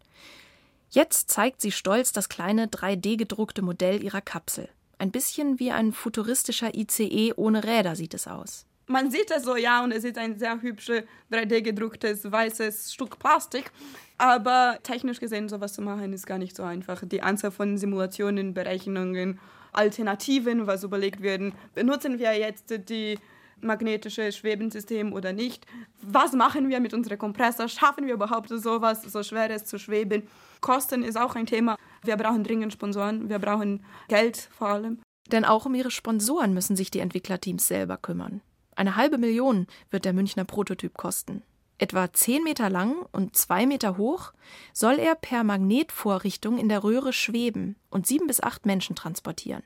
Jetzt 0.89 1.29
zeigt 1.29 1.61
sie 1.61 1.71
stolz 1.71 2.13
das 2.13 2.29
kleine 2.29 2.67
3D-gedruckte 2.67 3.61
Modell 3.61 4.03
ihrer 4.03 4.21
Kapsel. 4.21 4.69
Ein 4.97 5.11
bisschen 5.11 5.59
wie 5.59 5.71
ein 5.71 5.91
futuristischer 5.91 6.73
ICE 6.75 7.33
ohne 7.35 7.63
Räder 7.63 7.95
sieht 7.95 8.13
es 8.13 8.27
aus 8.27 8.67
man 8.87 9.11
sieht 9.11 9.31
es 9.31 9.43
so, 9.43 9.55
ja, 9.55 9.83
und 9.83 9.91
es 9.91 10.03
ist 10.03 10.17
ein 10.17 10.39
sehr 10.39 10.61
hübsches 10.61 11.03
3D-gedrucktes 11.31 12.31
weißes 12.31 12.93
Stück 12.93 13.19
Plastik. 13.19 13.71
Aber 14.17 14.79
technisch 14.83 15.19
gesehen, 15.19 15.49
sowas 15.49 15.73
zu 15.73 15.81
machen, 15.81 16.13
ist 16.13 16.25
gar 16.25 16.37
nicht 16.37 16.55
so 16.55 16.63
einfach. 16.63 17.03
Die 17.05 17.21
Anzahl 17.21 17.51
von 17.51 17.77
Simulationen, 17.77 18.53
Berechnungen, 18.53 19.39
Alternativen, 19.73 20.65
was 20.65 20.83
überlegt 20.83 21.21
werden, 21.21 21.53
benutzen 21.75 22.17
wir 22.17 22.33
jetzt 22.37 22.89
die 22.89 23.19
magnetische 23.61 24.31
Schwebensystem 24.31 25.13
oder 25.13 25.33
nicht? 25.33 25.65
Was 26.01 26.33
machen 26.33 26.69
wir 26.69 26.79
mit 26.79 26.93
unserem 26.93 27.17
Kompressor? 27.17 27.67
Schaffen 27.67 28.07
wir 28.07 28.13
überhaupt 28.13 28.49
sowas, 28.49 29.03
so 29.03 29.23
schweres 29.23 29.65
zu 29.65 29.77
schweben? 29.77 30.27
Kosten 30.61 31.03
ist 31.03 31.17
auch 31.17 31.35
ein 31.35 31.45
Thema. 31.45 31.75
Wir 32.03 32.17
brauchen 32.17 32.43
dringend 32.43 32.73
Sponsoren, 32.73 33.29
wir 33.29 33.39
brauchen 33.39 33.83
Geld 34.07 34.49
vor 34.51 34.69
allem. 34.69 34.99
Denn 35.31 35.43
auch 35.43 35.65
um 35.65 35.75
ihre 35.75 35.91
Sponsoren 35.91 36.53
müssen 36.53 36.75
sich 36.75 36.89
die 36.89 36.99
Entwicklerteams 36.99 37.67
selber 37.67 37.97
kümmern. 37.97 38.41
Eine 38.77 38.95
halbe 38.95 39.17
Million 39.17 39.65
wird 39.89 40.05
der 40.05 40.13
Münchner 40.13 40.45
Prototyp 40.45 40.95
kosten. 40.95 41.41
Etwa 41.79 42.13
10 42.13 42.43
Meter 42.43 42.69
lang 42.69 43.07
und 43.11 43.35
2 43.35 43.65
Meter 43.65 43.97
hoch 43.97 44.33
soll 44.71 44.99
er 44.99 45.15
per 45.15 45.43
Magnetvorrichtung 45.43 46.59
in 46.59 46.69
der 46.69 46.83
Röhre 46.83 47.11
schweben 47.11 47.75
und 47.89 48.05
sieben 48.05 48.27
bis 48.27 48.39
acht 48.39 48.67
Menschen 48.67 48.95
transportieren. 48.95 49.63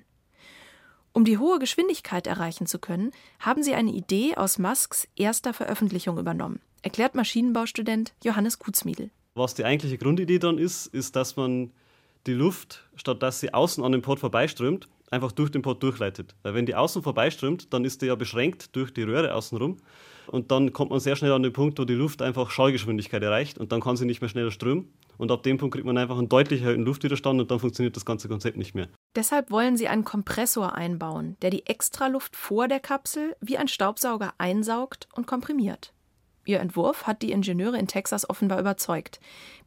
Um 1.11 1.25
die 1.25 1.37
hohe 1.37 1.59
Geschwindigkeit 1.59 2.25
erreichen 2.25 2.67
zu 2.67 2.79
können, 2.79 3.11
haben 3.39 3.63
sie 3.63 3.75
eine 3.75 3.91
Idee 3.91 4.35
aus 4.37 4.57
Musks 4.57 5.09
erster 5.17 5.53
Veröffentlichung 5.53 6.17
übernommen, 6.17 6.61
erklärt 6.81 7.13
Maschinenbaustudent 7.13 8.13
Johannes 8.23 8.59
Kutzmiedl. 8.59 9.09
Was 9.35 9.55
die 9.55 9.65
eigentliche 9.65 9.97
Grundidee 9.97 10.39
dann 10.39 10.57
ist, 10.57 10.87
ist, 10.87 11.17
dass 11.17 11.35
man 11.35 11.73
die 12.27 12.33
Luft, 12.33 12.87
statt 12.95 13.21
dass 13.21 13.41
sie 13.41 13.53
außen 13.53 13.83
an 13.83 13.91
dem 13.91 14.01
Port 14.01 14.21
vorbeiströmt, 14.21 14.87
einfach 15.11 15.31
durch 15.31 15.51
den 15.51 15.61
Port 15.61 15.83
durchleitet. 15.83 16.35
Weil 16.41 16.55
wenn 16.55 16.65
die 16.65 16.75
außen 16.75 17.03
vorbeiströmt, 17.03 17.73
dann 17.73 17.85
ist 17.85 18.01
die 18.01 18.07
ja 18.07 18.15
beschränkt 18.15 18.75
durch 18.75 18.93
die 18.93 19.03
Röhre 19.03 19.35
außenrum. 19.35 19.77
Und 20.27 20.51
dann 20.51 20.73
kommt 20.73 20.91
man 20.91 20.99
sehr 20.99 21.15
schnell 21.15 21.33
an 21.33 21.43
den 21.43 21.53
Punkt, 21.53 21.77
wo 21.77 21.83
die 21.83 21.93
Luft 21.93 22.21
einfach 22.21 22.49
Schallgeschwindigkeit 22.49 23.21
erreicht 23.21 23.57
und 23.57 23.71
dann 23.71 23.81
kann 23.81 23.97
sie 23.97 24.05
nicht 24.05 24.21
mehr 24.21 24.29
schneller 24.29 24.51
strömen. 24.51 24.93
Und 25.17 25.31
ab 25.31 25.43
dem 25.43 25.57
Punkt 25.57 25.75
kriegt 25.75 25.85
man 25.85 25.97
einfach 25.97 26.17
einen 26.17 26.29
deutlich 26.29 26.61
erhöhten 26.61 26.83
Luftwiderstand 26.83 27.39
und 27.39 27.51
dann 27.51 27.59
funktioniert 27.59 27.95
das 27.95 28.05
ganze 28.05 28.27
Konzept 28.27 28.57
nicht 28.57 28.73
mehr. 28.73 28.87
Deshalb 29.15 29.51
wollen 29.51 29.77
sie 29.77 29.87
einen 29.87 30.05
Kompressor 30.05 30.73
einbauen, 30.73 31.35
der 31.41 31.49
die 31.49 31.65
Extraluft 31.67 32.35
vor 32.35 32.67
der 32.67 32.79
Kapsel 32.79 33.35
wie 33.41 33.57
ein 33.57 33.67
Staubsauger 33.67 34.33
einsaugt 34.37 35.07
und 35.13 35.27
komprimiert. 35.27 35.93
Ihr 36.45 36.59
Entwurf 36.59 37.05
hat 37.05 37.21
die 37.21 37.31
Ingenieure 37.31 37.77
in 37.77 37.87
Texas 37.87 38.29
offenbar 38.29 38.59
überzeugt. 38.59 39.19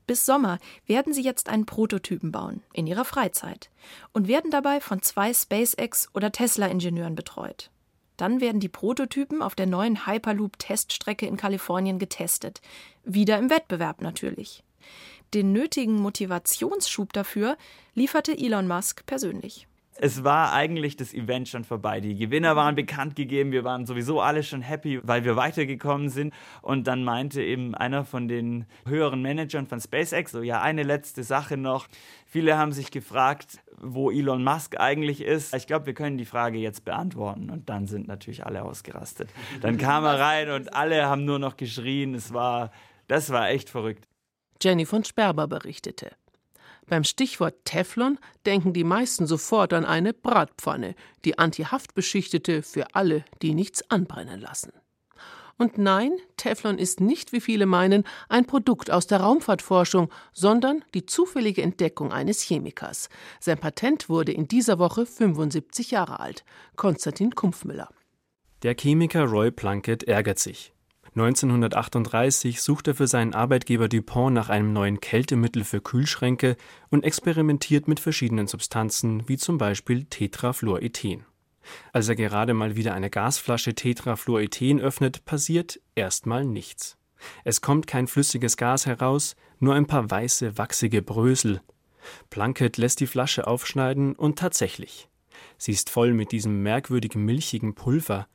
Bis 0.06 0.26
Sommer 0.26 0.58
werden 0.86 1.12
sie 1.12 1.22
jetzt 1.22 1.48
einen 1.48 1.66
Prototypen 1.66 2.32
bauen, 2.32 2.62
in 2.72 2.86
ihrer 2.86 3.04
Freizeit, 3.04 3.70
und 4.12 4.28
werden 4.28 4.50
dabei 4.50 4.80
von 4.80 5.00
zwei 5.00 5.30
SpaceX- 5.30 6.08
oder 6.14 6.32
Tesla-Ingenieuren 6.32 7.14
betreut. 7.14 7.70
Dann 8.16 8.40
werden 8.40 8.60
die 8.60 8.68
Prototypen 8.68 9.42
auf 9.42 9.54
der 9.54 9.66
neuen 9.66 10.06
Hyperloop-Teststrecke 10.06 11.26
in 11.26 11.36
Kalifornien 11.36 11.98
getestet. 11.98 12.60
Wieder 13.04 13.38
im 13.38 13.50
Wettbewerb 13.50 14.02
natürlich. 14.02 14.62
Den 15.32 15.52
nötigen 15.52 15.96
Motivationsschub 15.96 17.12
dafür 17.12 17.56
lieferte 17.94 18.36
Elon 18.36 18.68
Musk 18.68 19.06
persönlich 19.06 19.66
es 19.96 20.24
war 20.24 20.52
eigentlich 20.52 20.96
das 20.96 21.14
Event 21.14 21.48
schon 21.48 21.62
vorbei. 21.64 22.00
Die 22.00 22.16
Gewinner 22.16 22.56
waren 22.56 22.74
bekannt 22.74 23.14
gegeben. 23.14 23.52
Wir 23.52 23.62
waren 23.62 23.86
sowieso 23.86 24.20
alle 24.20 24.42
schon 24.42 24.60
happy, 24.60 25.00
weil 25.02 25.24
wir 25.24 25.36
weitergekommen 25.36 26.08
sind. 26.08 26.34
Und 26.62 26.86
dann 26.88 27.04
meinte 27.04 27.42
eben 27.42 27.74
einer 27.74 28.04
von 28.04 28.26
den 28.26 28.66
höheren 28.86 29.22
Managern 29.22 29.66
von 29.66 29.80
SpaceX, 29.80 30.32
so 30.32 30.42
ja, 30.42 30.60
eine 30.60 30.82
letzte 30.82 31.22
Sache 31.22 31.56
noch. 31.56 31.86
Viele 32.26 32.58
haben 32.58 32.72
sich 32.72 32.90
gefragt, 32.90 33.60
wo 33.80 34.10
Elon 34.10 34.42
Musk 34.42 34.80
eigentlich 34.80 35.20
ist. 35.20 35.54
Ich 35.54 35.68
glaube, 35.68 35.86
wir 35.86 35.94
können 35.94 36.18
die 36.18 36.24
Frage 36.24 36.58
jetzt 36.58 36.84
beantworten. 36.84 37.50
Und 37.50 37.68
dann 37.68 37.86
sind 37.86 38.08
natürlich 38.08 38.44
alle 38.44 38.64
ausgerastet. 38.64 39.30
Dann 39.60 39.78
kam 39.78 40.04
er 40.04 40.18
rein 40.18 40.50
und 40.50 40.74
alle 40.74 41.06
haben 41.06 41.24
nur 41.24 41.38
noch 41.38 41.56
geschrien. 41.56 42.14
Es 42.14 42.34
war, 42.34 42.72
das 43.06 43.30
war 43.30 43.50
echt 43.50 43.70
verrückt. 43.70 44.08
Jenny 44.60 44.86
von 44.86 45.04
Sperber 45.04 45.46
berichtete. 45.46 46.10
Beim 46.86 47.04
Stichwort 47.04 47.64
Teflon 47.64 48.18
denken 48.46 48.72
die 48.72 48.84
meisten 48.84 49.26
sofort 49.26 49.72
an 49.72 49.84
eine 49.84 50.12
Bratpfanne, 50.12 50.94
die 51.24 51.38
antihaftbeschichtete 51.38 52.62
für 52.62 52.94
alle, 52.94 53.24
die 53.42 53.54
nichts 53.54 53.90
anbrennen 53.90 54.40
lassen. 54.40 54.72
Und 55.56 55.78
nein, 55.78 56.12
Teflon 56.36 56.78
ist 56.78 57.00
nicht, 57.00 57.32
wie 57.32 57.40
viele 57.40 57.66
meinen, 57.66 58.04
ein 58.28 58.44
Produkt 58.44 58.90
aus 58.90 59.06
der 59.06 59.20
Raumfahrtforschung, 59.20 60.10
sondern 60.32 60.84
die 60.94 61.06
zufällige 61.06 61.62
Entdeckung 61.62 62.12
eines 62.12 62.42
Chemikers. 62.42 63.08
Sein 63.38 63.58
Patent 63.58 64.08
wurde 64.08 64.32
in 64.32 64.48
dieser 64.48 64.78
Woche 64.80 65.06
75 65.06 65.92
Jahre 65.92 66.18
alt. 66.18 66.44
Konstantin 66.74 67.34
Kumpfmüller. 67.34 67.88
Der 68.62 68.74
Chemiker 68.74 69.24
Roy 69.24 69.50
Plunkett 69.50 70.02
ärgert 70.04 70.40
sich. 70.40 70.73
1938 71.16 72.60
sucht 72.60 72.88
er 72.88 72.96
für 72.96 73.06
seinen 73.06 73.34
Arbeitgeber 73.34 73.88
Dupont 73.88 74.34
nach 74.34 74.48
einem 74.48 74.72
neuen 74.72 74.98
Kältemittel 74.98 75.62
für 75.62 75.80
Kühlschränke 75.80 76.56
und 76.90 77.04
experimentiert 77.04 77.86
mit 77.86 78.00
verschiedenen 78.00 78.48
Substanzen, 78.48 79.28
wie 79.28 79.36
zum 79.36 79.56
Beispiel 79.56 80.06
Tetrafluorethen. 80.06 81.24
Als 81.92 82.08
er 82.08 82.16
gerade 82.16 82.52
mal 82.52 82.74
wieder 82.74 82.94
eine 82.94 83.10
Gasflasche 83.10 83.74
Tetrafluorethen 83.74 84.80
öffnet, 84.80 85.24
passiert 85.24 85.80
erstmal 85.94 86.44
nichts. 86.44 86.96
Es 87.44 87.60
kommt 87.60 87.86
kein 87.86 88.08
flüssiges 88.08 88.56
Gas 88.56 88.86
heraus, 88.86 89.36
nur 89.60 89.74
ein 89.74 89.86
paar 89.86 90.10
weiße, 90.10 90.58
wachsige 90.58 91.00
Brösel. 91.00 91.60
Plunkett 92.28 92.76
lässt 92.76 92.98
die 93.00 93.06
Flasche 93.06 93.46
aufschneiden 93.46 94.14
und 94.14 94.38
tatsächlich. 94.38 95.08
Sie 95.58 95.72
ist 95.72 95.90
voll 95.90 96.12
mit 96.12 96.32
diesem 96.32 96.62
merkwürdig 96.62 97.14
milchigen 97.14 97.74
Pulver. 97.74 98.26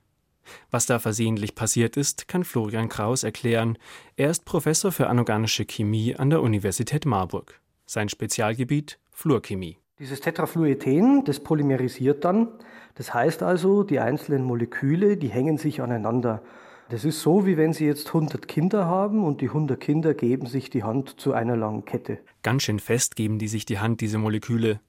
Was 0.72 0.86
da 0.86 1.00
versehentlich 1.00 1.56
passiert 1.56 1.98
ist, 1.98 2.28
kann 2.28 2.44
Florian 2.44 2.90
Kraus 2.90 3.24
erklären. 3.24 3.78
Er 4.16 4.30
ist 4.30 4.46
Professor 4.46 4.92
für 4.92 5.08
anorganische 5.08 5.66
Chemie 5.66 6.16
an 6.16 6.30
der 6.30 6.42
Universität 6.42 7.06
Marburg. 7.06 7.60
Sein 7.86 8.10
Spezialgebiet 8.10 9.00
Fluorchemie. 9.12 9.78
Dieses 10.00 10.22
Tetrafluorethen, 10.22 11.26
das 11.26 11.42
polymerisiert 11.42 12.24
dann. 12.24 12.48
Das 12.96 13.14
heißt 13.14 13.44
also, 13.44 13.84
die 13.84 14.00
einzelnen 14.00 14.44
Moleküle, 14.44 15.18
die 15.18 15.28
hängen 15.28 15.58
sich 15.58 15.82
aneinander. 15.82 16.42
Das 16.90 17.06
ist 17.06 17.22
so, 17.22 17.46
wie 17.46 17.56
wenn 17.56 17.72
Sie 17.72 17.86
jetzt 17.86 18.08
100 18.08 18.48
Kinder 18.48 18.86
haben 18.86 19.24
und 19.24 19.42
die 19.42 19.50
100 19.50 19.80
Kinder 19.80 20.16
geben 20.16 20.48
sich 20.48 20.72
die 20.72 20.84
Hand 20.84 21.20
zu 21.20 21.34
einer 21.34 21.56
langen 21.56 21.86
Kette. 21.86 22.18
Ganz 22.42 22.64
schön 22.64 22.80
fest 22.80 23.16
geben 23.16 23.38
die 23.38 23.48
sich 23.48 23.66
die 23.66 23.78
Hand, 23.78 24.02
diese 24.02 24.18
Moleküle, 24.18 24.80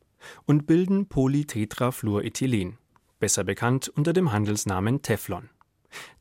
und 0.46 0.66
bilden 0.66 1.06
Polytetrafluorethylen, 1.06 2.78
besser 3.20 3.44
bekannt 3.44 3.88
unter 3.88 4.12
dem 4.12 4.32
Handelsnamen 4.32 5.02
Teflon. 5.02 5.48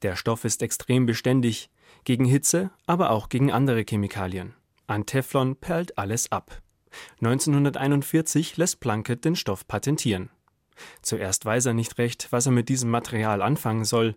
Der 0.03 0.15
Stoff 0.15 0.45
ist 0.45 0.61
extrem 0.61 1.05
beständig, 1.05 1.71
gegen 2.03 2.25
Hitze, 2.25 2.71
aber 2.85 3.09
auch 3.09 3.29
gegen 3.29 3.51
andere 3.51 3.83
Chemikalien. 3.87 4.53
An 4.87 5.05
Teflon 5.05 5.55
perlt 5.55 5.97
alles 5.97 6.31
ab. 6.31 6.61
1941 7.21 8.57
lässt 8.57 8.79
Plunkett 8.79 9.25
den 9.25 9.35
Stoff 9.35 9.67
patentieren. 9.67 10.29
Zuerst 11.01 11.45
weiß 11.45 11.67
er 11.67 11.73
nicht 11.73 11.97
recht, 11.97 12.27
was 12.31 12.45
er 12.45 12.51
mit 12.51 12.69
diesem 12.69 12.89
Material 12.89 13.41
anfangen 13.41 13.85
soll. 13.85 14.15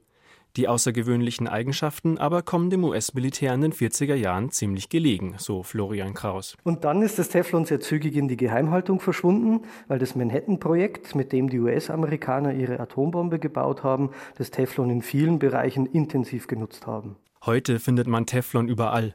Die 0.56 0.68
außergewöhnlichen 0.68 1.48
Eigenschaften 1.48 2.18
aber 2.18 2.42
kommen 2.42 2.68
dem 2.68 2.84
US-Militär 2.84 3.54
in 3.54 3.62
den 3.62 3.72
40er 3.72 4.14
Jahren 4.14 4.50
ziemlich 4.50 4.90
gelegen, 4.90 5.36
so 5.38 5.62
Florian 5.62 6.12
Kraus. 6.12 6.58
Und 6.62 6.84
dann 6.84 7.00
ist 7.00 7.18
das 7.18 7.30
Teflon 7.30 7.64
sehr 7.64 7.80
zügig 7.80 8.16
in 8.16 8.28
die 8.28 8.36
Geheimhaltung 8.36 9.00
verschwunden, 9.00 9.62
weil 9.88 9.98
das 9.98 10.14
Manhattan-Projekt, 10.14 11.14
mit 11.14 11.32
dem 11.32 11.48
die 11.48 11.58
US-Amerikaner 11.58 12.52
ihre 12.52 12.78
Atombombe 12.80 13.38
gebaut 13.38 13.82
haben, 13.82 14.10
das 14.36 14.50
Teflon 14.50 14.90
in 14.90 15.00
vielen 15.00 15.38
Bereichen 15.38 15.86
intensiv 15.86 16.48
genutzt 16.48 16.86
haben. 16.86 17.16
Heute 17.46 17.78
findet 17.78 18.06
man 18.06 18.26
Teflon 18.26 18.68
überall. 18.68 19.14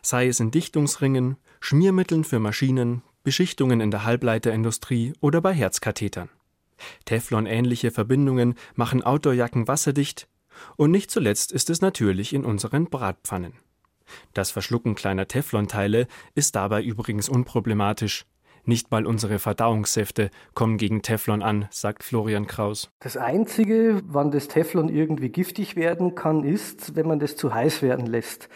Sei 0.00 0.28
es 0.28 0.40
in 0.40 0.50
Dichtungsringen, 0.50 1.36
Schmiermitteln 1.60 2.24
für 2.24 2.38
Maschinen, 2.38 3.02
Beschichtungen 3.22 3.82
in 3.82 3.90
der 3.90 4.04
Halbleiterindustrie 4.04 5.12
oder 5.20 5.42
bei 5.42 5.52
Herzkathetern. 5.52 6.30
Teflon-ähnliche 7.04 7.90
Verbindungen 7.90 8.54
machen 8.74 9.02
Outdoorjacken 9.02 9.68
wasserdicht, 9.68 10.26
und 10.76 10.90
nicht 10.90 11.10
zuletzt 11.10 11.52
ist 11.52 11.70
es 11.70 11.80
natürlich 11.80 12.32
in 12.32 12.44
unseren 12.44 12.86
Bratpfannen. 12.86 13.54
Das 14.34 14.50
Verschlucken 14.50 14.94
kleiner 14.94 15.28
Teflonteile 15.28 16.06
ist 16.34 16.56
dabei 16.56 16.82
übrigens 16.82 17.28
unproblematisch. 17.28 18.26
Nicht 18.64 18.90
mal 18.90 19.06
unsere 19.06 19.38
Verdauungssäfte 19.38 20.30
kommen 20.54 20.76
gegen 20.76 21.02
Teflon 21.02 21.42
an, 21.42 21.66
sagt 21.70 22.04
Florian 22.04 22.46
Kraus. 22.46 22.90
Das 23.00 23.16
Einzige, 23.16 24.02
wann 24.04 24.30
das 24.30 24.48
Teflon 24.48 24.88
irgendwie 24.88 25.30
giftig 25.30 25.76
werden 25.76 26.14
kann, 26.14 26.44
ist, 26.44 26.94
wenn 26.94 27.08
man 27.08 27.18
das 27.18 27.36
zu 27.36 27.54
heiß 27.54 27.80
werden 27.80 28.06
lässt. 28.06 28.48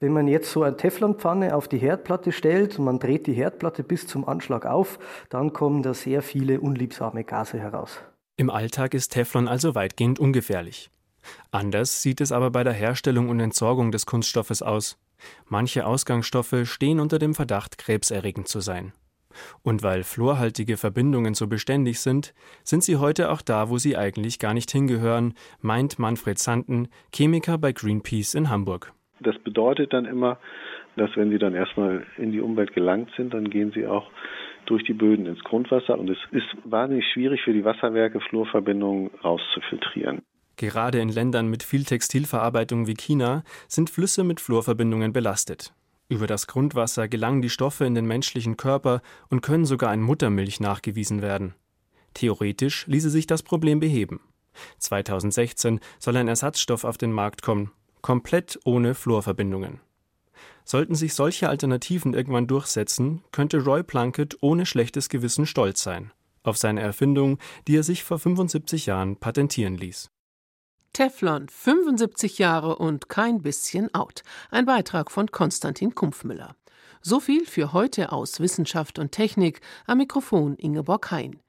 Wenn 0.00 0.12
man 0.12 0.26
jetzt 0.26 0.50
so 0.50 0.64
eine 0.64 0.76
Teflonpfanne 0.76 1.54
auf 1.54 1.68
die 1.68 1.78
Herdplatte 1.78 2.32
stellt 2.32 2.78
und 2.78 2.84
man 2.84 2.98
dreht 2.98 3.28
die 3.28 3.34
Herdplatte 3.34 3.84
bis 3.84 4.08
zum 4.08 4.26
Anschlag 4.26 4.66
auf, 4.66 4.98
dann 5.28 5.52
kommen 5.52 5.82
da 5.82 5.94
sehr 5.94 6.22
viele 6.22 6.60
unliebsame 6.60 7.22
Gase 7.22 7.60
heraus. 7.60 8.00
Im 8.36 8.50
Alltag 8.50 8.94
ist 8.94 9.12
Teflon 9.12 9.46
also 9.46 9.76
weitgehend 9.76 10.18
ungefährlich. 10.18 10.90
Anders 11.50 12.02
sieht 12.02 12.20
es 12.20 12.32
aber 12.32 12.50
bei 12.50 12.64
der 12.64 12.72
Herstellung 12.72 13.28
und 13.28 13.40
Entsorgung 13.40 13.92
des 13.92 14.06
Kunststoffes 14.06 14.62
aus. 14.62 14.98
Manche 15.48 15.86
Ausgangsstoffe 15.86 16.64
stehen 16.64 17.00
unter 17.00 17.18
dem 17.18 17.34
Verdacht, 17.34 17.78
krebserregend 17.78 18.48
zu 18.48 18.60
sein. 18.60 18.92
Und 19.62 19.82
weil 19.82 20.02
fluorhaltige 20.02 20.76
Verbindungen 20.76 21.34
so 21.34 21.46
beständig 21.46 22.00
sind, 22.00 22.34
sind 22.64 22.82
sie 22.82 22.96
heute 22.96 23.30
auch 23.30 23.42
da, 23.42 23.70
wo 23.70 23.78
sie 23.78 23.96
eigentlich 23.96 24.38
gar 24.38 24.54
nicht 24.54 24.70
hingehören, 24.70 25.34
meint 25.60 25.98
Manfred 25.98 26.38
Sanden, 26.38 26.88
Chemiker 27.14 27.58
bei 27.58 27.72
Greenpeace 27.72 28.34
in 28.34 28.50
Hamburg. 28.50 28.92
Das 29.20 29.38
bedeutet 29.38 29.92
dann 29.92 30.04
immer, 30.04 30.38
dass 30.96 31.16
wenn 31.16 31.30
sie 31.30 31.38
dann 31.38 31.54
erstmal 31.54 32.04
in 32.18 32.32
die 32.32 32.40
Umwelt 32.40 32.74
gelangt 32.74 33.10
sind, 33.16 33.32
dann 33.32 33.48
gehen 33.48 33.72
sie 33.72 33.86
auch 33.86 34.10
durch 34.66 34.84
die 34.84 34.92
Böden 34.92 35.26
ins 35.26 35.42
Grundwasser 35.42 35.98
und 35.98 36.10
es 36.10 36.18
ist 36.30 36.46
wahnsinnig 36.64 37.04
schwierig 37.12 37.42
für 37.42 37.52
die 37.52 37.64
Wasserwerke, 37.64 38.20
Fluorverbindungen 38.20 39.10
rauszufiltrieren. 39.24 40.22
Gerade 40.56 41.00
in 41.00 41.08
Ländern 41.08 41.48
mit 41.48 41.62
viel 41.62 41.84
Textilverarbeitung 41.84 42.86
wie 42.86 42.94
China 42.94 43.42
sind 43.68 43.90
Flüsse 43.90 44.24
mit 44.24 44.40
Fluorverbindungen 44.40 45.12
belastet. 45.12 45.72
Über 46.08 46.26
das 46.26 46.46
Grundwasser 46.46 47.08
gelangen 47.08 47.42
die 47.42 47.50
Stoffe 47.50 47.84
in 47.86 47.94
den 47.94 48.06
menschlichen 48.06 48.56
Körper 48.56 49.00
und 49.28 49.40
können 49.40 49.64
sogar 49.64 49.92
in 49.94 50.02
Muttermilch 50.02 50.60
nachgewiesen 50.60 51.22
werden. 51.22 51.54
Theoretisch 52.14 52.86
ließe 52.86 53.08
sich 53.08 53.26
das 53.26 53.42
Problem 53.42 53.80
beheben. 53.80 54.20
2016 54.78 55.80
soll 55.98 56.16
ein 56.16 56.28
Ersatzstoff 56.28 56.84
auf 56.84 56.98
den 56.98 57.12
Markt 57.12 57.40
kommen, 57.40 57.70
komplett 58.02 58.60
ohne 58.64 58.94
Fluorverbindungen. 58.94 59.80
Sollten 60.64 60.94
sich 60.94 61.14
solche 61.14 61.48
Alternativen 61.48 62.12
irgendwann 62.12 62.46
durchsetzen, 62.46 63.22
könnte 63.32 63.64
Roy 63.64 63.82
Plunkett 63.82 64.36
ohne 64.42 64.66
schlechtes 64.66 65.08
Gewissen 65.08 65.46
stolz 65.46 65.82
sein 65.82 66.12
auf 66.42 66.56
seine 66.56 66.80
Erfindung, 66.80 67.38
die 67.66 67.76
er 67.76 67.82
sich 67.82 68.04
vor 68.04 68.18
75 68.18 68.86
Jahren 68.86 69.16
patentieren 69.16 69.76
ließ. 69.76 70.10
Teflon, 70.92 71.48
75 71.48 72.38
Jahre 72.38 72.76
und 72.76 73.08
kein 73.08 73.40
bisschen 73.40 73.92
out. 73.94 74.22
Ein 74.50 74.66
Beitrag 74.66 75.10
von 75.10 75.30
Konstantin 75.30 75.94
Kumpfmüller. 75.94 76.54
So 77.00 77.18
viel 77.18 77.46
für 77.46 77.72
heute 77.72 78.12
aus 78.12 78.40
Wissenschaft 78.40 78.98
und 78.98 79.10
Technik. 79.10 79.60
Am 79.86 79.98
Mikrofon 79.98 80.56
Ingeborg 80.56 81.10
Hein. 81.10 81.42